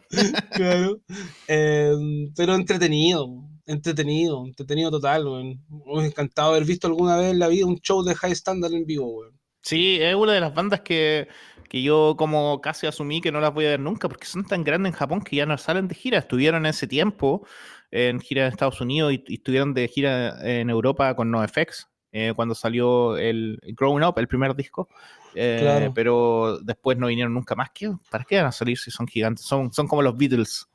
[0.52, 1.00] claro.
[1.48, 3.30] Em, pero entretenido,
[3.65, 5.63] entretenido, entretenido total, weón.
[5.86, 8.86] Me encantado haber visto alguna vez en la vida un show de High Standard en
[8.86, 9.39] vivo, weón.
[9.62, 11.28] Sí, es una de las bandas que
[11.73, 14.63] que yo como casi asumí que no las voy a ver nunca porque son tan
[14.63, 16.19] grandes en Japón que ya no salen de gira.
[16.19, 17.47] Estuvieron en ese tiempo
[17.89, 22.54] en gira en Estados Unidos y, estuvieron de gira en Europa con NoFX eh, cuando
[22.54, 24.88] salió el Growing Up, el primer disco.
[25.34, 27.71] Eh, pero después no vinieron nunca más.
[27.73, 29.43] ¿Qué, ¿Para qué van a salir si son gigantes?
[29.43, 30.67] Son, son como los Beatles,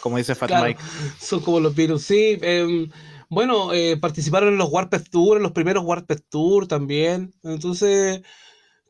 [0.00, 0.80] como dice Fat Mike.
[1.20, 2.38] Son como los Beatles, sí.
[2.40, 2.90] Em,
[3.28, 7.34] bueno, eh, participaron en los Warped Tour, en los primeros Warped Tour también.
[7.42, 8.22] Entonces,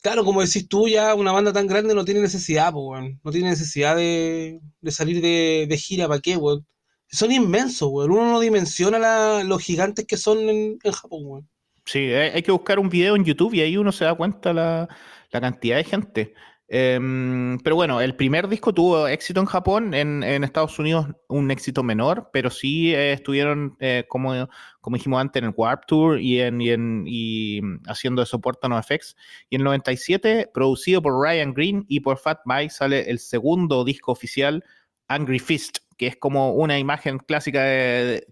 [0.06, 3.18] Claro, como decís tú, ya una banda tan grande no tiene necesidad, weón.
[3.24, 6.64] No tiene necesidad de, salir de, gira, ¿para qué, weón?
[7.08, 8.12] Son inmensos, weón.
[8.12, 11.48] Uno no dimensiona los gigantes que son en, Japón, weón.
[11.84, 14.88] Sí, hay que buscar un video en YouTube y ahí uno se da cuenta la,
[15.32, 16.34] la cantidad de gente.
[16.68, 21.84] Em, pero bueno, el primer disco tuvo éxito en Japón, en, Estados Unidos un éxito
[21.84, 24.48] menor, pero sí eh, estuvieron, eh, como,
[24.80, 29.14] como dijimos antes, en el Warp Tour y, en, y, haciendo de soporte a NoFX.
[29.48, 33.84] Y en el 97, producido por Ryan Green y por Fat Mike, sale el segundo
[33.84, 34.64] disco oficial,
[35.06, 37.62] Angry Fist, que es como una imagen clásica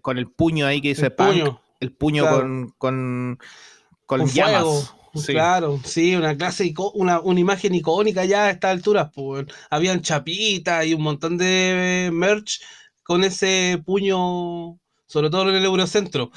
[0.01, 3.39] con el puño ahí que dice el puño, el puño con, con,
[4.05, 4.93] con, llamas.
[5.23, 9.09] Claro, sí, una clase, una, una imagen icónica ya a estas alturas.
[9.13, 9.45] Pues.
[9.69, 12.61] Habían chapitas y un montón de merch
[13.03, 16.31] con ese puño, sobre todo en el Eurocentro.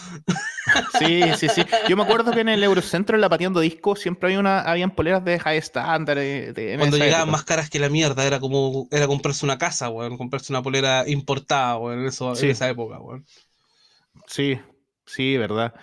[0.98, 1.62] Sí, sí, sí.
[1.88, 4.90] Yo me acuerdo que en el Eurocentro, en la Pateando Disco, siempre había una, habían
[4.90, 6.18] poleras de high standard.
[6.18, 10.18] De, Cuando llegaban más caras que la mierda, era como era comprarse una casa, weón,
[10.18, 13.24] comprarse una polera importada, weón, en, eso, en esa época, weón.
[14.26, 14.60] Sí,
[15.06, 15.74] sí, verdad.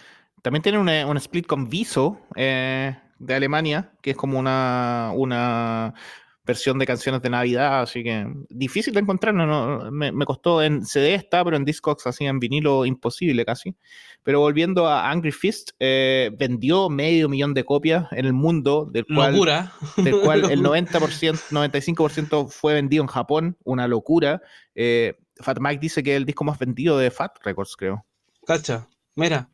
[0.45, 5.95] También tiene un split con Viso eh, de Alemania, que es como una, una
[6.43, 11.15] versión de canciones de Navidad, así que difícil de encontrar, no, me, costó en CD
[11.15, 13.75] está, pero en Discogs así en vinilo imposible casi.
[14.21, 19.07] Pero volviendo a Angry Fist, eh, vendió medio millón de copias en el mundo, del
[19.07, 19.33] cual,
[19.97, 24.43] Del cual el 90%, 95% fue vendido en Japón, una locura.
[24.75, 28.05] Eh, Fat Mike dice que es el disco más vendido de Fat Records, creo.
[28.45, 29.49] Cacha, mira.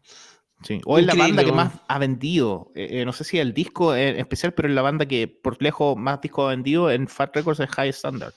[0.64, 0.80] Sí.
[0.86, 2.72] O es la banda que más ha vendido.
[2.76, 5.62] Eh, eh, no sé si el disco en especial, pero es la banda que por
[5.62, 8.34] lejos más discos ha vendido en Fat Records es High Standard.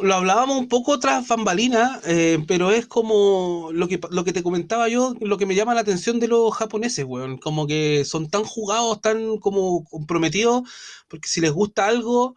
[0.00, 4.42] Lo hablábamos un poco tras bambalina, eh, pero es como lo que, lo que te
[4.42, 7.38] comentaba yo, lo que me llama la atención de los japoneses, weón.
[7.38, 10.68] Como que son tan jugados, tan como comprometidos,
[11.08, 12.36] porque si les gusta algo,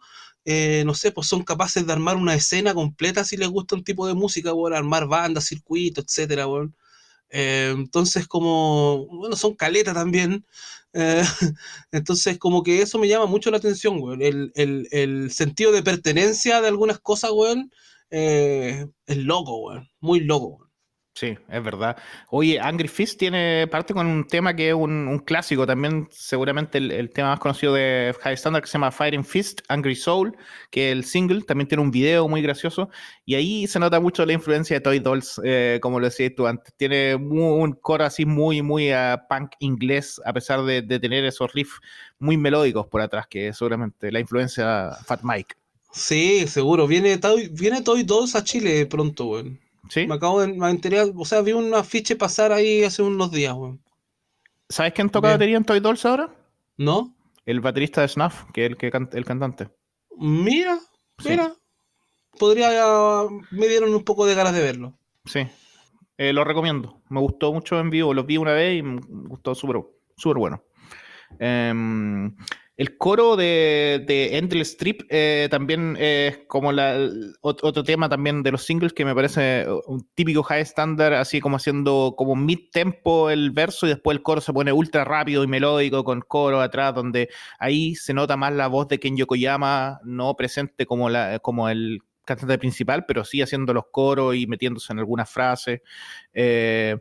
[0.84, 4.06] no sé, pues son capaces de armar una escena completa si les gusta un tipo
[4.06, 6.74] de música, weón, armar bandas, circuitos, etcétera, weón.
[7.30, 10.44] Eh, entonces, como, bueno, son caleta también.
[10.92, 11.22] Eh,
[11.92, 14.18] entonces, como que eso me llama mucho la atención, güey.
[14.54, 17.70] El, sentido de pertenencia de algunas cosas, güey,
[18.10, 19.80] eh, es loco, güey.
[20.00, 20.69] Muy loco,
[21.12, 21.96] Sí, es verdad.
[22.30, 27.10] Oye, Angry Fist tiene parte con un tema que es un, clásico, también seguramente el,
[27.10, 30.36] tema más conocido de High Standard que se llama Fighting Fist, Angry Soul,
[30.70, 32.88] que el single también tiene un video muy gracioso
[33.26, 36.46] y ahí se nota mucho la influencia de Toy Dolls, eh, como lo decías tú
[36.46, 36.72] antes.
[36.76, 41.80] Tiene un coro así muy, muy a punk inglés, a pesar de, tener esos riffs
[42.18, 45.56] muy melódicos por atrás, que seguramente la influencia Fat Mike.
[45.92, 46.86] Sí, seguro.
[46.86, 47.18] Viene,
[47.50, 49.42] viene Toy Dolls a Chile pronto,
[49.94, 50.06] güey.
[50.06, 53.80] Me acabo de enterar, o sea, vi un afiche pasar ahí hace unos días, weón.
[54.68, 56.30] ¿Sabes quién toca batería en Toy Dolls ahora?
[56.76, 57.14] ¿No?
[57.44, 59.68] El baterista de Snuff, que es el, que el cantante.
[60.16, 60.78] Mira,
[61.24, 61.52] mira.
[62.38, 62.70] Podría,
[63.50, 64.96] me dieron un poco de ganas de verlo.
[65.24, 65.46] Sí,
[66.16, 67.02] eh, lo recomiendo.
[67.08, 69.82] Me gustó mucho en vivo, lo vi una vez y me gustó súper
[70.16, 70.62] súper bueno.
[71.40, 71.72] Eh,
[72.80, 77.10] el coro de, de Endless Strip eh, también es como la,
[77.42, 81.56] otro tema también de los singles que me parece un típico high standard, así como
[81.56, 85.46] haciendo como mid tempo el verso y después el coro se pone ultra rápido y
[85.46, 90.34] melódico con coro atrás, donde ahí se nota más la voz de Ken Yokoyama, no
[90.34, 95.00] presente como, la, como el cantante principal, pero sí haciendo los coros y metiéndose en
[95.00, 95.82] algunas frases.
[96.32, 96.96] Eh,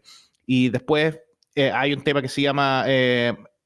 [0.46, 1.18] y después
[1.56, 2.84] eh, hay un tema que se llama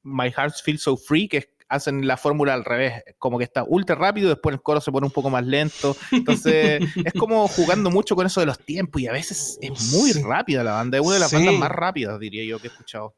[0.04, 3.64] My Heart Feels So Free, que es hacen la fórmula al revés, como que está
[3.64, 5.96] ultra rápido, después el coro se pone un poco más lento.
[6.12, 10.12] Entonces, es como jugando mucho con eso de los tiempos y a veces es muy
[10.12, 13.14] rápida la banda, es una de las bandas más rápidas, diría yo, que he escuchado.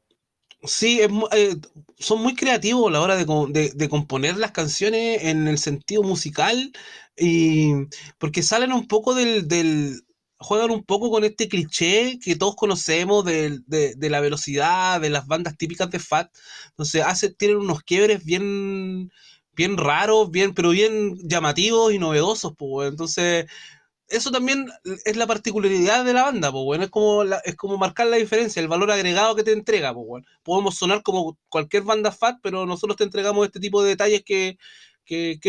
[0.63, 1.55] Sí, eh,
[1.99, 6.71] son muy creativos a la hora de, componer las canciones en el sentido musical
[7.15, 7.73] y
[8.17, 10.01] porque salen un poco del, del
[10.39, 13.61] juegan un poco con este cliché que todos conocemos de,
[13.99, 16.31] la velocidad de las bandas típicas de Fat.
[16.69, 19.11] Entonces hace, tienen unos quiebres bien,
[19.53, 22.53] bien raros, bien, pero bien llamativos y novedosos.
[22.57, 23.47] Pues, entonces
[24.09, 24.67] eso también
[25.05, 28.61] es la particularidad de la banda, pues bueno, es como, es como marcar la diferencia,
[28.61, 30.23] el valor agregado que te entrega, pues.
[30.43, 34.57] Podemos sonar como cualquier banda fat, pero nosotros te entregamos este tipo de detalles que,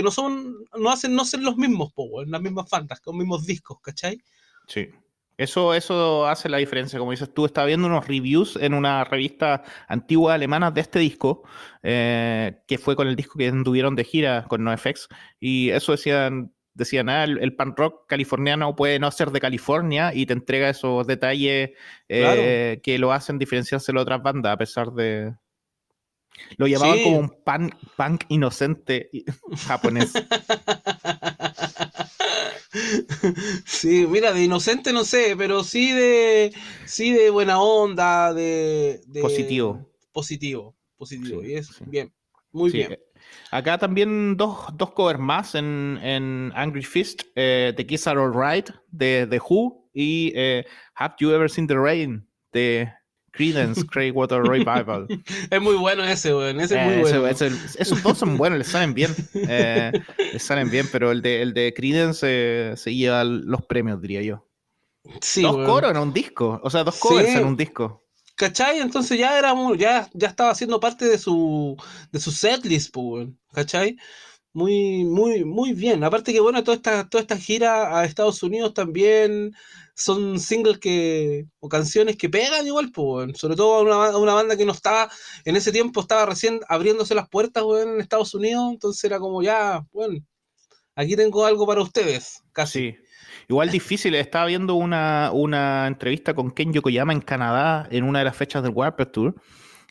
[0.03, 3.47] no son, no hacen no ser los mismos, pues bueno, las mismas bandas, los mismos
[3.47, 4.20] discos, ¿cachai?
[4.69, 4.91] Sí.
[5.37, 9.62] Eso, eso hace la diferencia, como dices tú, estaba viendo unos reviews en una revista
[9.87, 11.45] antigua alemana de este disco,
[11.85, 15.09] eh, que fue con el disco que anduvieron de gira con NoFX,
[15.39, 20.27] y eso decían decían, ah, el, pan rock californiano puede no ser de California y
[20.27, 21.71] te entrega esos detalles
[22.09, 25.35] eh, que lo hacen diferenciarse de otras bandas, a pesar de...
[26.57, 29.11] Lo llamaban como un pan, punk inocente
[29.66, 30.12] japonés.
[33.64, 36.53] Sí, mira, de inocente no sé, pero sí de
[36.85, 39.87] sí de buena onda, de, positivo.
[40.12, 41.43] Positivo, positivo.
[41.43, 42.12] y es bien,
[42.53, 42.99] muy bien.
[43.51, 48.71] Acá también dos, dos covers más en, en Angry Fist, eh, The Kids Are Alright
[48.91, 50.64] de The Who y eh,
[50.95, 52.93] Have You Ever Seen the Rain de
[53.39, 55.07] Credence Water Revival.
[55.51, 56.61] es muy bueno ese, weón.
[56.61, 57.36] Ese es muy eh, bueno.
[57.78, 59.14] esos dos son buenos, les salen bien.
[59.51, 59.93] Eh,
[60.32, 64.47] les salen bien, pero el de, el de Credence se lleva los premios, diría yo.
[65.20, 68.05] Sí, dos coros en un disco, o sea, dos covers en un disco.
[68.34, 68.80] ¿Cachai?
[68.80, 71.76] Entonces ya era ya, ya estaba haciendo parte de su,
[72.12, 73.97] de su setlist, pues, ¿cachai?
[74.53, 76.05] Muy, muy, muy bien.
[76.05, 79.55] Aparte que, bueno, toda esta, toda esta gira a Estados Unidos también
[79.99, 84.57] son singles que, o canciones que pegan igual, pues, sobre todo a una, una, banda
[84.57, 85.11] que no estaba,
[85.45, 89.85] en ese tiempo estaba recién abriéndose las puertas, en Estados Unidos, entonces era como ya,
[89.93, 90.21] bueno,
[90.95, 92.97] aquí tengo algo para ustedes, casi.
[93.49, 98.27] Igual difícil, estaba viendo una, una entrevista con Ken Yokoyama en Canadá en una de
[98.27, 99.35] las fechas del Warped Tour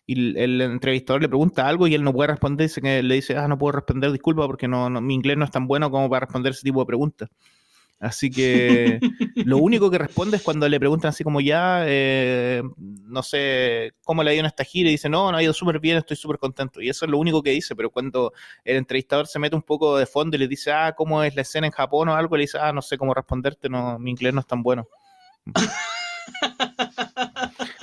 [0.06, 3.48] y el, entrevistador le pregunta algo y él no puede responder, que le dice, ah,
[3.50, 6.54] no puedo responder, disculpa, porque no, mi inglés no es tan bueno como para responder
[6.54, 7.30] ese tipo de preguntas.
[8.00, 9.00] Así que
[9.36, 14.22] lo único que responde es cuando le preguntan así como ya, eh, no sé, ¿cómo
[14.24, 14.90] le ha ido en esta gira?
[14.90, 16.80] Y dice, no, no ha ido súper bien, estoy súper contento.
[16.82, 18.34] Y eso es lo único que dice, pero cuando
[18.64, 21.42] el entrevistador se mete un poco de fondo y le dice, ah, ¿cómo es la
[21.42, 22.38] escena en Japón o algo?
[22.38, 24.88] Le dice, ah, no sé cómo responderte, no, mi inglés no es tan bueno.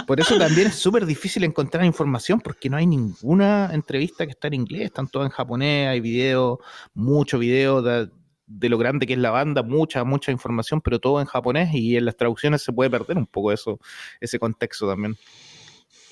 [0.06, 4.48] Por eso también es súper difícil encontrar información porque no hay ninguna entrevista que está
[4.48, 6.58] en inglés, están todas en japonés, hay videos,
[6.92, 8.10] mucho video de,
[8.47, 11.97] de lo grande que es la banda, mucha, mucha información, pero todo en japonés y
[11.97, 13.78] en las traducciones se puede perder un poco eso,
[14.20, 15.16] ese contexto también.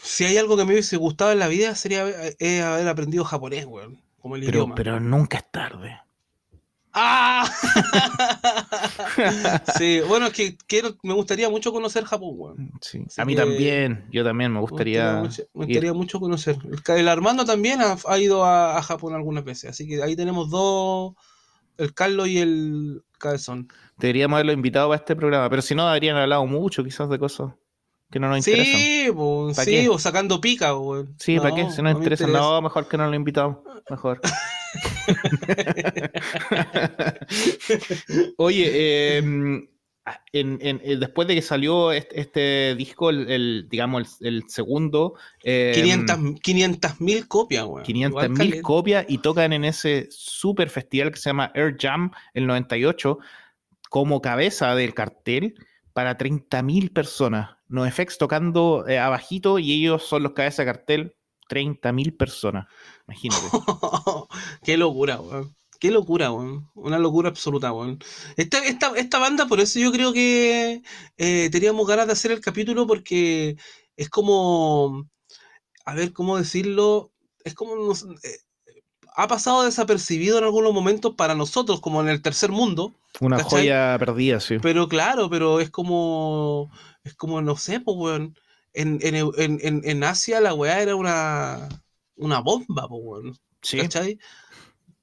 [0.03, 4.01] Si hay algo que me hubiese gustado en la vida sería haber, aprendido japonés, weón,
[4.21, 4.75] como el pero, idioma.
[4.75, 5.99] Pero nunca es tarde.
[6.95, 7.51] ¡Ah!
[9.79, 12.73] sí, bueno, es que quiero, me gustaría mucho conocer Japón, weón.
[12.83, 13.03] Sí.
[13.17, 15.15] A mí también, yo también me gustaría.
[15.15, 16.59] Me gustaría, mucho, conocer.
[16.89, 21.15] El, Armando también ha, ido a, a, Japón algunas veces, así que ahí tenemos dos,
[21.79, 23.69] el Carlos y el Cabezón.
[23.99, 27.53] Deberíamos haberlo invitado para este programa, pero si no, habrían hablado mucho quizás de cosas
[28.11, 28.79] que no nos interesan.
[28.79, 31.07] Sí, pues, sí, o sacando pica, güey.
[31.19, 31.71] Sí, ¿para qué?
[31.71, 33.59] Si no nos interesa, no, mejor que no lo invitamos.
[33.89, 34.21] Mejor.
[38.37, 39.23] Oye, eh,
[40.33, 45.15] en, en, después de que salió este, disco, el, digamos, el, segundo...
[45.43, 47.85] 500 em, mil copias, güey.
[47.85, 52.47] 500 mil copias y tocan en ese super festival que se llama Air Jam, el
[52.47, 53.19] 98,
[53.91, 55.55] como cabeza del cartel
[55.93, 57.51] para 30 mil personas.
[57.69, 61.15] NoFX tocando eh, abajito y ellos son los cabezas de cartel,
[61.49, 62.67] 30 mil personas.
[63.07, 63.47] Imagínate.
[64.65, 65.45] Qué locura, güey.
[65.83, 66.71] Qué locura, weón.
[66.77, 67.99] Una locura absoluta, weón.
[68.37, 70.81] Esta, esta, banda, por eso yo creo que
[71.17, 73.57] eh, teníamos ganas de hacer el capítulo porque
[73.97, 75.09] es como,
[75.85, 77.11] a ver, ¿cómo decirlo?
[77.43, 78.39] Es como, eh,
[79.17, 82.95] ha pasado desapercibido en algunos momentos para nosotros, como en el tercer mundo.
[83.19, 84.59] Una joya perdida, sí.
[84.63, 86.71] Pero claro, pero es como,
[87.03, 88.39] es como, no sé, pues, weón.
[88.73, 91.69] En, en, Asia la weá era una,
[92.15, 93.39] una bomba, pues, weón.
[93.63, 93.79] Sí.
[93.79, 94.21] ¿Cachai?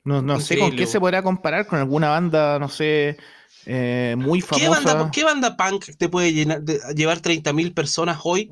[0.04, 3.18] No, sé con qué se podrá comparar, con alguna banda, no sé,
[3.66, 5.10] eh, muy famosa.
[5.12, 6.64] ¿Qué banda, punk te puede llenar,
[6.96, 8.52] llevar 30.000 personas hoy?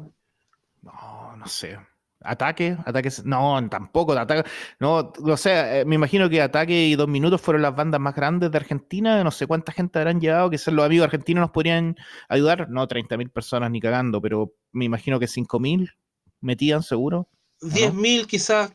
[0.82, 1.80] No, no sé.
[2.22, 7.08] Ataque, ataque, no, tampoco, ataque, no, no sé, eh, me imagino que Ataque y Dos
[7.08, 10.60] Minutos fueron las bandas más grandes de Argentina, no sé cuánta gente habrán llevado, que
[10.72, 11.96] los amigos argentinos nos podrían
[12.28, 15.94] ayudar, no 30.000 personas ni cagando, pero me imagino que 5.000
[16.42, 17.30] metían seguro.
[17.62, 18.74] 10.000 quizás,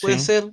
[0.00, 0.52] puede ser.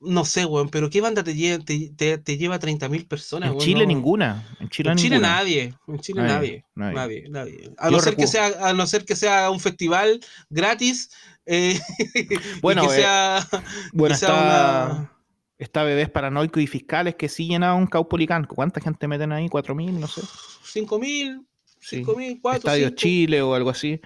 [0.00, 3.52] No sé, weón, pero ¿qué banda te lleva, te, te, lleva 30.000 personas?
[3.52, 4.46] En Chile ninguna.
[4.60, 5.74] En Chile, nadie.
[5.88, 6.64] En Chile nadie.
[6.74, 7.28] Nadie.
[7.30, 10.20] nadie, A, no ser que sea, a no ser que sea un festival
[10.50, 11.10] gratis.
[11.46, 11.80] Eh,
[12.62, 13.48] bueno, que eh, sea,
[13.92, 15.10] bueno, está,
[15.58, 18.44] está Bebés Paranoicos y Fiscales que sí llenan un Caupolicán.
[18.44, 19.48] ¿Cuánta gente meten ahí?
[19.48, 19.92] ¿4.000?
[19.92, 20.20] No sé.
[20.20, 21.44] 5.000.
[21.82, 23.98] 5.000, 4 Estadio Chile o algo así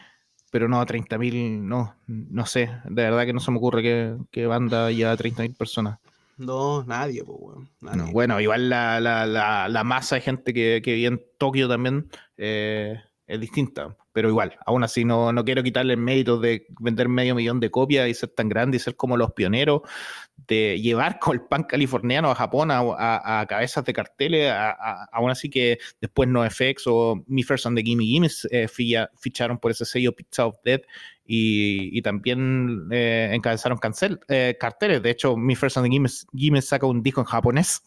[0.54, 3.82] pero no, 30.000, no, no sé, de verdad que no se me ocurre
[4.30, 5.98] que, banda lleva 30.000 personas.
[6.36, 10.94] No, nadie, pues, bueno, bueno, igual la, la, la, la, masa de gente que, que
[10.94, 15.94] vive en Tokio también eh, es distinta, pero igual, aún así no, no quiero quitarle
[15.94, 19.16] el mérito de vender medio millón de copias y ser tan grande y ser como
[19.16, 19.82] los pioneros
[20.36, 24.52] de llevar con el pan californiano a Japón a, cabezas de carteles,
[25.12, 29.70] aún así que después NoFX o Me First and the Gimme Gimme eh, ficharon por
[29.70, 30.82] ese sello Pizza of Death
[31.26, 35.02] y, también eh, encabezaron cancel, eh, carteles.
[35.02, 37.82] De hecho, Me First and the Gimme, Gimme saca un disco en japonés.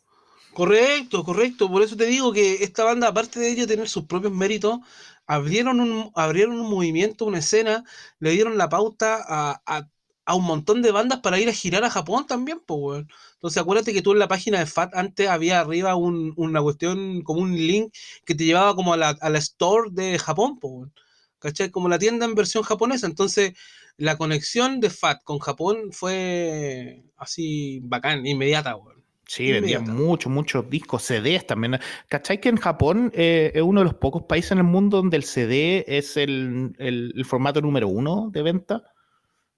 [0.54, 1.70] Correcto, correcto.
[1.70, 4.80] Por eso te digo que esta banda, aparte de ella tener sus propios méritos,
[5.28, 7.84] abrieron un, abrieron un movimiento, una escena,
[8.20, 9.88] le dieron la pauta a a
[10.36, 13.10] un montón de bandas para ir a girar a Japón también, pues, weón.
[13.36, 17.42] Entonces, acuérdate que tú en la página de FAT antes había arriba una cuestión, como
[17.42, 17.94] un link
[18.26, 20.94] que te llevaba como a la, store de Japón, pues, weón.
[21.40, 21.70] ¿Cachai?
[21.70, 23.08] Como la tienda en versión japonesa.
[23.08, 23.54] Entonces,
[23.96, 28.98] la conexión de FAT con Japón fue así bacán, inmediata, weón.
[29.28, 31.80] Sí, vendían muchos, muchos discos, CDs también.
[32.08, 35.18] ¿Cachai que en Japón eh, es uno de los pocos países en el mundo donde
[35.18, 38.84] el CD es el, el formato número uno de venta?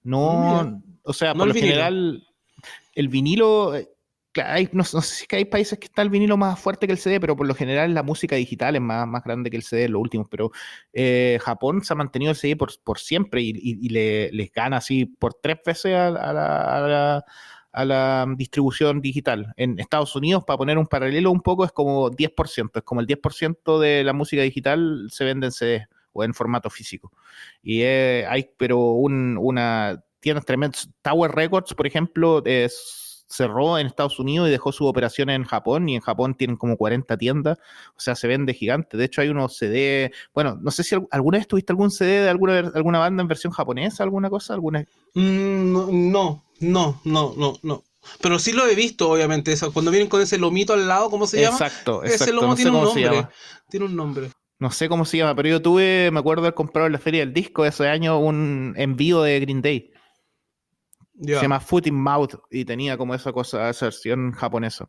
[0.02, 2.26] No, o sea, por lo general,
[2.94, 3.88] el vinilo, eh,
[4.72, 7.36] no, sé si hay países que está el vinilo más fuerte que el CD, pero
[7.36, 10.02] por lo general la música digital es más, más grande que el CD en los
[10.02, 10.28] últimos.
[10.30, 10.50] Pero
[10.92, 15.06] eh, Japón se ha mantenido el CD por, por siempre y, le, les gana así
[15.06, 17.24] por tres veces a, la,
[17.72, 19.52] a, la, distribución digital.
[19.56, 23.06] En Estados Unidos, para poner un paralelo un poco, es como 10%, es como el
[23.06, 25.88] 10% de la música digital se vende en CD
[26.24, 27.12] en formato físico.
[27.62, 30.78] Y hay, pero un, una tienda tremenda.
[31.02, 32.42] Tower Records, por ejemplo,
[33.30, 36.76] cerró en Estados Unidos y dejó su operación en Japón y en Japón tienen como
[36.76, 37.58] 40 tiendas,
[37.96, 38.96] o sea, se vende gigante.
[38.96, 42.28] De hecho, hay unos CD, bueno, no sé si alguna vez tuviste algún CD de
[42.28, 44.80] alguna, alguna banda en versión japonesa, alguna cosa, alguna...
[45.14, 47.84] Mm, no, no, no, no, no.
[48.20, 49.72] Pero sí lo he visto, obviamente, eso.
[49.72, 51.56] Cuando vienen con ese lomito al lado, ¿cómo se llama?
[51.56, 52.24] Exacto, exacto.
[52.24, 53.28] Ese lomo tiene un nombre.
[53.68, 54.30] Tiene un nombre.
[54.60, 57.20] No sé cómo se llama, pero yo tuve, me acuerdo haber comprado en la feria
[57.20, 59.90] del disco ese año un envío de Green Day.
[61.22, 64.88] Se llama Foot in Mouth y tenía como esa cosa, esa versión japonesa.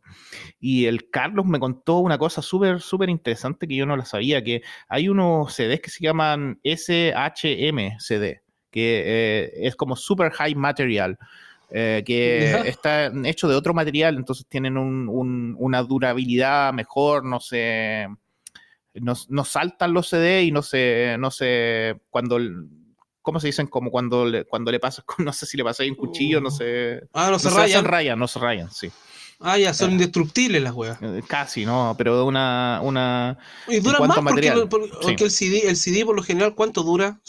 [0.60, 4.44] Y el Carlos me contó una cosa súper, súper interesante que yo no la sabía,
[4.44, 10.54] que hay unos CDs que se llaman SHM CD, que eh, es como Super High
[10.54, 11.18] Material.
[11.74, 18.06] Eh, que está hecho de otro material, entonces tienen una durabilidad mejor, no sé,
[18.94, 22.38] no, saltan los CD y no se, no sé, cuando,
[23.22, 23.66] ¿cómo se dicen?
[23.66, 27.02] Como cuando le, cuando le pasas, no sé si le pasas un cuchillo, no sé.
[27.12, 27.84] Ah, no, se, rayan.
[27.84, 28.18] rayan.
[28.18, 28.90] No se rayan, sí.
[29.44, 30.98] Ah, ya, son eh, indestructibles las weas.
[31.02, 31.94] Eh, casi, ¿no?
[31.98, 32.80] Pero una...
[32.82, 34.52] una y dura más porque,
[35.02, 37.20] porque el, CD, el CD por lo general, ¿cuánto dura?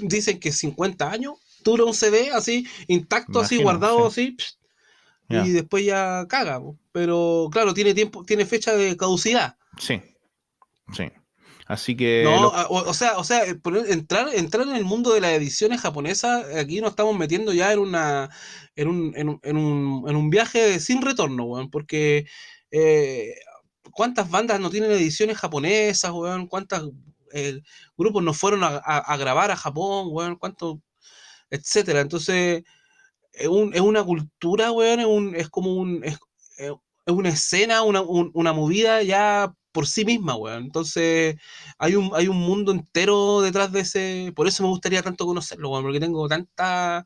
[0.00, 1.34] Dicen que 50 años.
[1.64, 4.36] Dura un CD así, intacto, así, guardado, así.
[5.28, 6.60] Y después ya caga.
[6.92, 9.56] Pero claro, tiene tiempo, tiene fecha de caducidad.
[9.76, 10.00] Sí.
[10.92, 11.10] Sí.
[11.66, 12.22] Así que.
[12.24, 16.80] No, o, sea, o sea, entrar, entrar en el mundo de las ediciones japonesas, aquí
[16.80, 18.30] nos estamos metiendo ya en una.
[18.76, 21.70] en un, en en un, en un viaje sin retorno, weón.
[21.70, 22.26] Porque
[22.70, 23.34] eh,
[23.90, 26.46] ¿cuántas bandas no tienen ediciones japonesas, weón?
[26.46, 26.92] ¿Cuántos
[27.32, 27.60] eh,
[27.96, 30.36] grupos no fueron a, grabar a Japón, weón?
[30.36, 30.76] ¿Cuántos?
[31.50, 32.00] etcétera.
[32.00, 32.62] Entonces,
[33.32, 36.04] es, un, es una cultura, weón, es, un, es como un.
[36.04, 36.18] Es,
[37.08, 40.64] una escena, una, una movida ya por sí misma, weón.
[40.64, 41.36] Entonces,
[41.76, 44.32] hay un, hay un mundo entero detrás de ese.
[44.34, 47.04] Por eso me gustaría tanto conocerlo, weón, porque tengo tanta,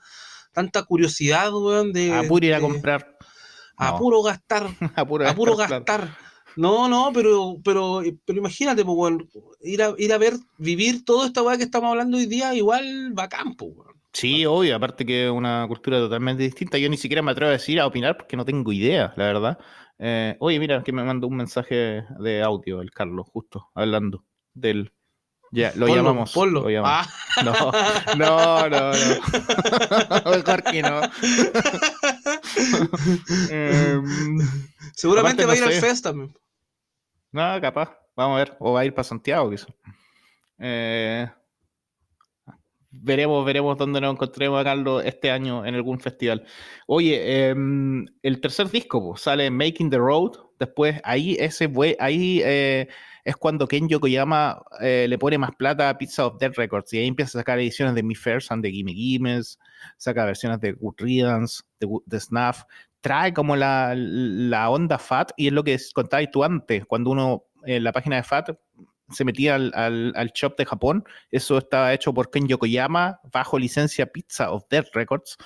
[0.52, 2.14] tanta curiosidad, weón, de.
[2.14, 3.18] A puro ir a comprar.
[3.76, 4.68] A puro gastar.
[4.94, 5.04] a
[5.34, 6.14] puro, gastar.
[6.54, 9.28] No, no, pero, pero, pero imagínate, pues, weón,
[9.62, 13.18] ir a, ir a ver, vivir toda esta weá que estamos hablando hoy día, igual
[13.18, 13.96] va a campo, weón.
[14.12, 16.78] Sí, obvio, aparte que es una cultura totalmente distinta.
[16.78, 19.58] Yo ni siquiera me atrevo a decir, a opinar, porque no tengo idea, la verdad.
[20.02, 24.24] Eh, oye, mira, que me mandó un mensaje de audio el Carlos, justo hablando
[24.54, 24.94] del.
[25.52, 26.34] Ya, lo llamamos.
[26.36, 27.06] Lo ah.
[27.44, 27.52] No,
[28.16, 30.30] no, no, no.
[30.30, 31.00] Mejor que no.
[33.50, 34.38] Em,
[34.94, 36.34] Seguramente va a ir al Fest también.
[37.32, 37.96] No, capaz.
[38.16, 38.56] Vamos a ver.
[38.58, 39.68] O va a ir para Santiago, quizás.
[40.58, 41.28] Eh,
[42.90, 46.44] veremos, veremos dónde nos encontremos a Carlos este año en algún festival.
[46.86, 50.32] Oye, em, el tercer disco sale Making the Road.
[50.58, 52.88] Después, ahí ese ahí eh,
[53.24, 56.98] es cuando Ken Yokoyama eh, le pone más plata a Pizza of Dead Records y
[56.98, 59.58] ahí empieza a sacar ediciones de Me First and de Gimme Gimmes,
[59.96, 62.64] saca versiones de Good Riddance, de, Snuff,
[63.00, 67.44] trae como la, la, onda FAT y es lo que contabas tú antes, cuando uno
[67.64, 68.50] en la página de FAT
[69.10, 74.06] se metía al, al, shop de Japón, eso estaba hecho por Ken Yokoyama bajo licencia
[74.06, 75.36] Pizza of Dead Records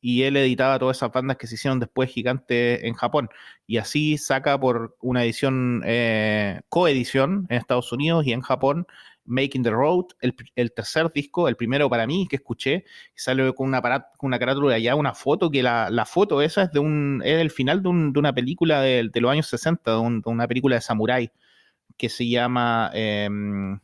[0.00, 3.28] y él editaba todas esas bandas que se hicieron después gigantes en Japón.
[3.66, 8.86] Y así saca por una edición, eh, coedición en Estados Unidos y en Japón,
[9.24, 13.82] Making the Road, el, tercer disco, el primero para mí que escuché, sale con una,
[13.82, 17.38] con una carátula allá, una foto, que la, la, foto esa es de un, es
[17.38, 20.76] el final de, un, de una película de, los años 60, de, de, una película
[20.76, 21.30] de Samurai,
[21.98, 22.90] que se llama...
[22.94, 23.78] Em,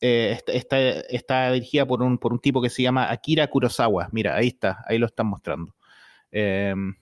[0.00, 4.08] eh, está, está, dirigida por un, por un tipo que se llama Akira Kurosawa.
[4.12, 5.74] Mira, ahí está, ahí lo están mostrando.
[6.30, 6.94] Em,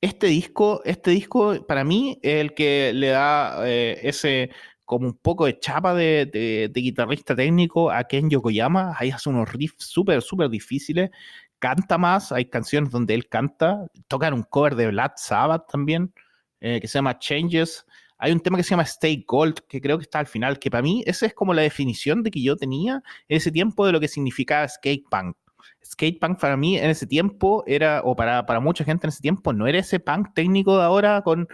[0.00, 4.50] este disco, este disco para mí es el que le da eh, ese
[4.84, 8.94] como un poco de chapa de, guitarrista técnico a Ken Yokoyama.
[8.98, 11.10] Ahí hace unos riffs súper, súper difíciles.
[11.58, 13.86] Canta más, hay canciones donde él canta.
[14.08, 16.12] Tocan un cover de Black Sabbath también,
[16.60, 17.86] eh, que se llama Changes.
[18.22, 20.70] Hay un tema que se llama Stay Gold, que creo que está al final, que
[20.70, 23.90] para mí esa es como la definición de que yo tenía en ese tiempo de
[23.90, 25.36] lo que significaba skate punk.
[25.84, 29.22] Skate punk para mí en ese tiempo era, o para, para mucha gente en ese
[29.22, 31.48] tiempo, no era ese punk técnico de ahora con,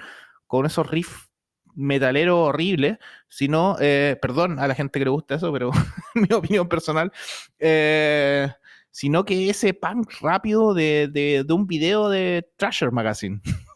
[0.47, 1.31] con esos riffs
[1.75, 2.99] metaleros horribles,
[3.29, 5.71] sino, eh, perdón a la gente que le gusta eso, pero
[6.15, 7.11] mi opinión personal,
[7.59, 8.47] eh,
[8.91, 13.41] sino que ese punk rápido de, de, de un video de Trasher Magazine.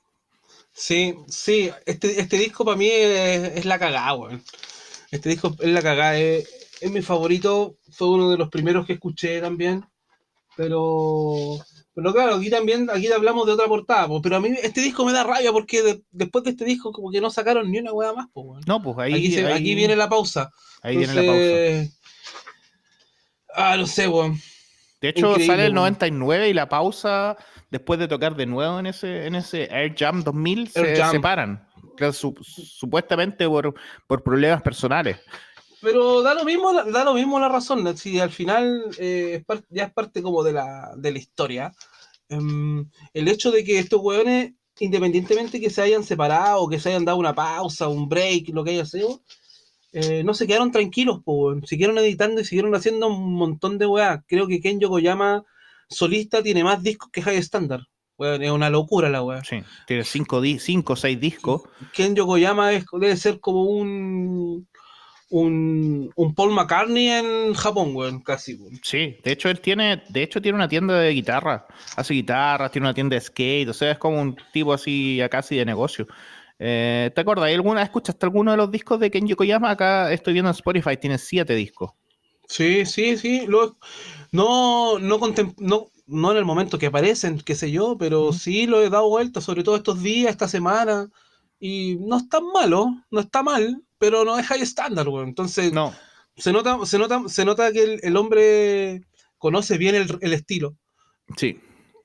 [0.83, 4.43] Sí, sí, este, este disco para mí es, la cagada, weón.
[5.13, 6.45] Este disco es la cagada, es,
[6.91, 9.85] mi favorito, fue uno de los primeros que escuché también,
[10.57, 11.57] pero,
[11.95, 15.13] pero claro, aquí también, aquí hablamos de otra portada, pero a mí este disco me
[15.13, 18.27] da rabia porque después de este disco como que no sacaron ni una weá más,
[18.33, 20.51] pues, No, pues ahí, aquí, viene la pausa.
[20.83, 21.97] Ahí viene la pausa.
[23.55, 24.37] Ah, no sé, weón.
[25.03, 27.37] De hecho, sale el 99 y la pausa
[27.73, 31.69] después de tocar de nuevo en ese, en ese Air Jam 2000, se separan.
[32.41, 33.75] supuestamente por,
[34.23, 35.19] problemas personales.
[35.81, 37.97] Pero da lo mismo, da lo mismo la razón.
[37.97, 41.73] Si al final eh, ya es parte como de la, de la historia.
[42.29, 47.05] Em, el hecho de que estos hueones, independientemente que se hayan separado, que se hayan
[47.05, 49.21] dado una pausa, un break, lo que haya sido,
[49.93, 51.21] eh, no se quedaron tranquilos,
[51.67, 54.21] siguieron editando y siguieron haciendo un montón de weas.
[54.27, 55.45] Creo que Ken Yokoyama
[55.89, 57.83] solista tiene más discos que High Standard.
[58.19, 59.45] es una locura la weá.
[59.45, 60.41] Sí, tiene cinco,
[60.93, 61.63] o seis discos.
[61.93, 64.67] Ken Yokoyama debe ser como un,
[65.29, 68.59] un, un Paul McCartney en Japón, weón, casi.
[68.83, 71.67] Sí, de hecho él tiene, de hecho tiene una tienda de guitarra,
[71.97, 75.57] hace guitarras, tiene una tienda de skate, o sea, es como un tipo así casi
[75.57, 76.07] de negocio.
[76.65, 77.51] Eh, ¿Te acuerdas?
[77.51, 79.69] ¿Alguna, ¿Escuchaste alguno de los discos de Ken Yokoyama?
[79.69, 81.91] Acá estoy viendo en Spotify, tiene siete discos.
[82.47, 83.47] Sí, sí, sí.
[83.49, 83.79] Lo,
[84.31, 85.19] no, no,
[85.59, 89.09] no, no en el momento que aparecen, qué sé yo, pero sí lo he dado
[89.09, 91.11] vuelta, sobre todo estos días, esta semana.
[91.59, 95.27] Y no está malo, no está mal, pero no es high standard, güey.
[95.27, 95.93] Entonces, no.
[96.37, 99.03] se nota, se nota, se nota que el, hombre
[99.37, 100.77] conoce bien el, estilo.
[101.37, 101.59] Sí.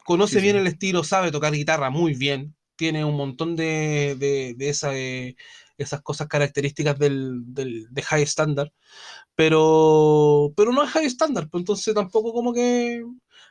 [0.03, 2.56] Conoce bien el estilo, sabe tocar guitarra muy bien.
[2.78, 5.36] Tiene un montón de, de, de eh,
[5.78, 8.71] esas cosas características del, del, de high standard
[9.38, 13.05] pero, pero no es high standard, pues entonces tampoco como que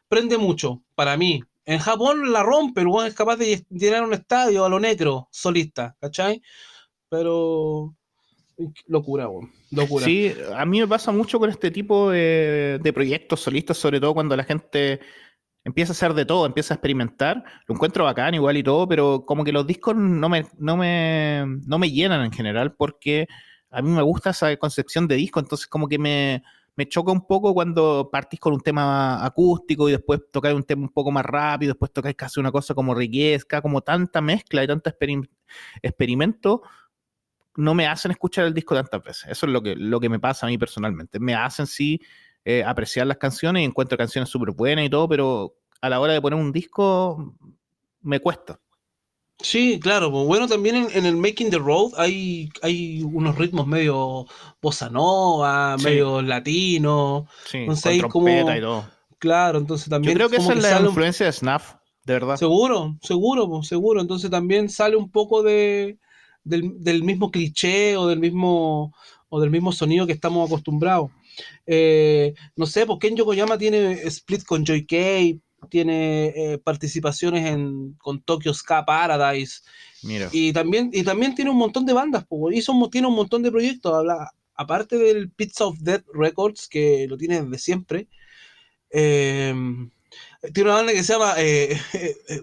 [0.08, 1.40] prende mucho para mí.
[1.64, 5.96] En Japón la rompe, el es capaz de llenar un estadio a lo negro, solista,
[6.00, 6.42] ¿cachai?
[7.08, 7.94] Pero
[8.88, 9.52] locura, weón.
[9.70, 10.04] Locura.
[10.04, 14.12] Sí, a mí me pasa mucho con este tipo de, de, proyectos solistas, sobre todo
[14.12, 14.98] cuando la gente
[15.66, 17.42] empieza a hacer de todo, empieza a experimentar.
[17.66, 21.44] Lo encuentro bacán igual y todo, pero como que los discos no me, no me,
[21.66, 23.26] no me llenan en general porque
[23.70, 26.42] a mí me gusta esa concepción de disco, entonces como que me,
[26.88, 30.92] choca un poco cuando partís con un tema acústico y después tocáis un tema un
[30.92, 34.88] poco más rápido, después tocáis casi una cosa como riquezca, como tanta mezcla y tanto
[35.82, 36.62] experimento,
[37.56, 39.24] no me hacen escuchar el disco tantas veces.
[39.32, 41.18] Eso es lo que, lo que me pasa a mí personalmente.
[41.18, 42.00] Me hacen sí
[42.48, 46.12] eh, apreciar las canciones y encuentro canciones súper buenas y todo, pero a la hora
[46.12, 47.34] de poner un disco
[48.02, 48.60] me cuesta.
[49.40, 54.26] Sí, claro, pues bueno, también en, el Making the Road hay, hay unos ritmos medio
[54.62, 57.26] bossa nova, medio latino.
[57.46, 58.88] Sí, entonces con como, y todo.
[59.18, 60.12] Claro, entonces también.
[60.12, 61.74] Yo creo que esa es la influencia de Snuff,
[62.04, 62.36] de verdad.
[62.36, 64.00] Seguro, seguro, pues, seguro.
[64.00, 65.98] Entonces también sale un poco de,
[66.44, 68.94] del, mismo cliché o del mismo
[69.30, 71.10] o del mismo sonido que estamos acostumbrados.
[71.66, 74.96] Eh, no sé, porque Ken Yokoyama tiene split con Joy K,
[75.68, 79.62] tiene eh, participaciones en, con Tokyo Ska Paradise.
[80.30, 83.92] Y también, y también tiene un montón de bandas, hizo, tiene un montón de proyectos.
[83.92, 88.06] Habla, aparte del Pizza of Death Records, que lo tiene desde siempre.
[88.90, 89.52] Eh,
[90.54, 91.78] tiene una banda que se llama eh,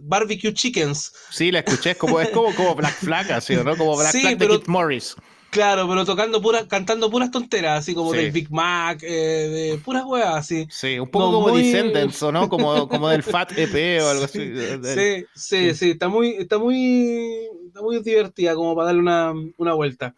[0.01, 1.13] Barbecue Chickens.
[1.29, 3.77] Sí, la escuché, es como, es como, como Black Flag, así, ¿no?
[3.77, 5.15] Como Black Flag de Kid Morris.
[5.53, 10.03] Claro, pero tocando puras, cantando puras tonteras, así como del Big Mac, eh, de puras
[10.03, 10.65] weas, así.
[10.71, 12.49] Sí, un poco como Descendants, ¿o no?
[12.53, 14.51] Como, como del Fat EP o algo así.
[14.83, 19.73] Sí, sí, sí, está muy, está muy, está muy divertida como para darle una, una
[19.73, 20.15] vuelta.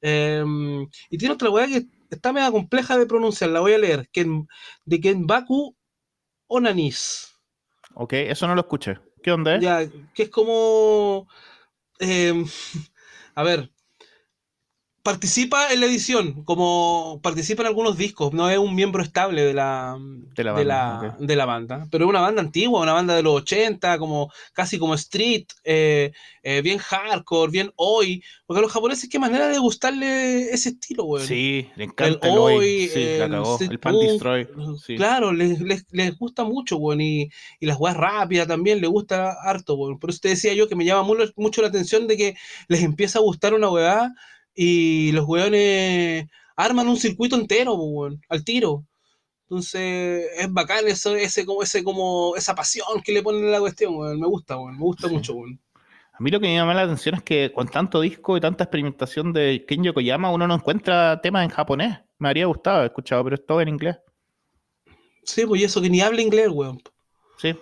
[0.00, 4.08] Em, y tiene otra wea que está media compleja de pronunciar, la voy a leer,
[4.10, 4.48] Ken,
[4.86, 5.76] de Kenbaku
[6.46, 7.34] Onanis.
[7.94, 8.98] Ok, eso no lo escuché.
[9.22, 9.62] ¿Qué onda es?
[9.62, 11.28] Ya, que es como...
[11.98, 12.46] Em,
[13.34, 13.70] a ver,
[15.08, 19.54] participa en la edición, como participa en algunos discos, no es un miembro estable de
[19.54, 19.96] la,
[20.36, 24.78] de la, banda, pero es una banda antigua, una banda de los 80, como, casi
[24.78, 29.58] como street, eh, eh, bien hardcore, bien hoy, porque a los japoneses qué manera de
[29.58, 31.26] gustarle ese estilo, güey.
[31.26, 33.32] Sí, le encanta el, hoy, el,
[33.70, 34.46] el Pan Destroy.
[34.98, 37.30] Claro, les, les, gusta mucho, güey, y,
[37.60, 39.96] y las weas rápidas también les gusta harto, güey.
[39.96, 42.36] Por eso te decía yo que me llama mucho, mucho la atención de que
[42.68, 44.12] les empieza a gustar una weá
[44.60, 47.78] y los weones arman un circuito entero,
[48.28, 48.84] al tiro.
[49.42, 53.60] Entonces, es bacán eso, ese, como, ese, como, esa pasión que le ponen a la
[53.60, 55.34] cuestión, Me gusta, me gusta mucho,
[56.12, 58.64] A mí lo que me llama la atención es que con tanto disco y tanta
[58.64, 62.00] experimentación de Kenjo Koyama, uno no encuentra temas en japonés.
[62.18, 63.96] Me habría gustado haber escuchado, pero es todo en inglés.
[65.22, 66.82] Sí, pues eso que ni habla inglés, weón.
[67.36, 67.54] Sí,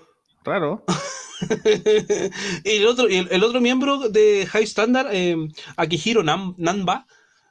[0.46, 0.84] raro.
[2.64, 5.36] y el otro, el, otro miembro de High Standard, eh,
[5.76, 7.06] Akihiro Nanba,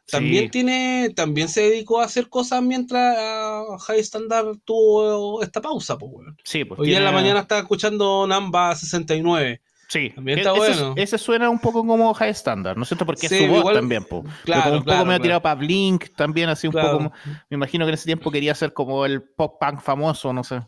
[0.09, 5.97] también tiene, también se dedicó a hacer cosas mientras ah, High Standard tuvo esta pausa,
[5.97, 6.11] pues,
[6.43, 9.61] Sí, pues Hoy día en la mañana estaba escuchando Namba 69.
[9.87, 10.93] Sí, también está bueno.
[10.95, 13.05] Ese suena un poco como High Standard, ¿no es cierto?
[13.05, 14.05] Porque es su voz también.
[14.43, 17.11] Claro, un poco me ha tirado para Blink, también así un poco.
[17.49, 20.61] Me imagino que en ese tiempo quería ser como el pop punk famoso, no sé.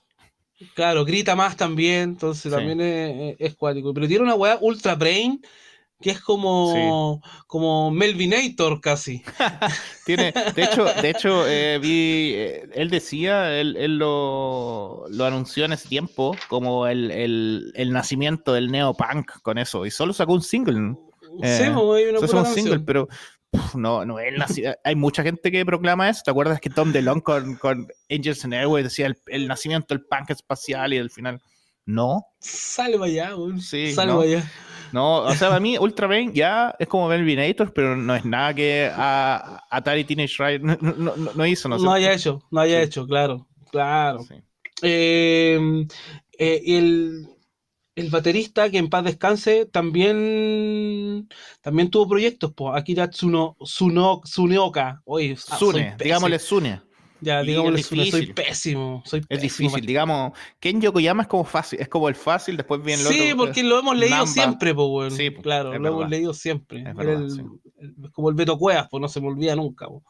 [0.73, 3.93] Claro, grita más también, entonces también es, es, cuático.
[3.93, 5.39] Pero tiene una weá Ultra Brain
[5.99, 9.23] que es como, como Melvinator casi.
[10.05, 15.65] tiene, de hecho, de hecho eh, vi, eh, él decía, él, él lo, lo, anunció
[15.65, 20.33] en ese tiempo como el, el, el, nacimiento del neopunk con eso, y solo sacó
[20.33, 20.95] un single.
[21.41, 23.07] sí, eh, pues, hay una un single, pero
[23.75, 24.43] no, no él
[24.83, 26.21] Hay mucha gente que proclama eso.
[26.23, 30.31] ¿Te acuerdas que Tom DeLonge con, con Angels and Airways decía el, nacimiento del punk
[30.31, 31.41] espacial y al final?
[31.85, 32.25] No.
[32.39, 34.21] Salva allá, Sí, no.
[34.21, 34.43] allá.
[34.91, 38.53] No, o sea, para mí Ultra Brain ya es como Melvinator, pero no es nada
[38.53, 41.67] que a, Atari Teenage Riot no, no, no, hizo.
[41.67, 44.25] No, haya hecho, no haya hecho, claro, claro.
[44.81, 45.85] Eh,
[46.37, 47.27] eh, el,
[47.97, 51.27] el baterista, que en paz descanse, también,
[51.61, 55.01] también tuvo proyectos, pues, Akira Tsuno, Tsuno, Tsuneoka.
[55.03, 56.81] Oye, ah, Sune, digámosle Sune.
[57.21, 61.87] Ya, digámosle Sune, soy pésimo, soy Es difícil, digamos, Ken Yokoyama es como fácil, es
[61.87, 63.17] como el fácil, después viene el otro.
[63.17, 65.15] Sí, porque lo hemos leído siempre, pues, bueno.
[65.15, 66.83] Sí, claro, lo hemos leído siempre.
[66.83, 67.41] Es,
[68.11, 70.03] como el Beto Cuevas, pues no se me olvida nunca, pues.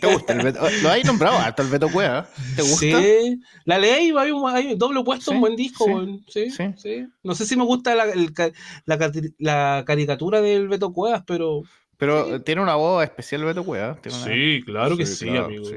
[0.00, 0.60] ¿Te gusta el Beto?
[0.82, 2.28] Lo has nombrado hasta el Beto Cueva.
[2.56, 2.78] ¿Te gusta?
[2.78, 5.86] Sí, la leí, hay un, hay doble puesto, un buen disco.
[6.28, 8.06] Sí, sí, No sé si me gusta la,
[9.38, 11.62] la, caricatura del Beto Cuevas, pero.
[11.96, 13.98] Pero tiene una voz especial Beto Cuevas.
[14.24, 15.68] Sí, claro que sí, amigo.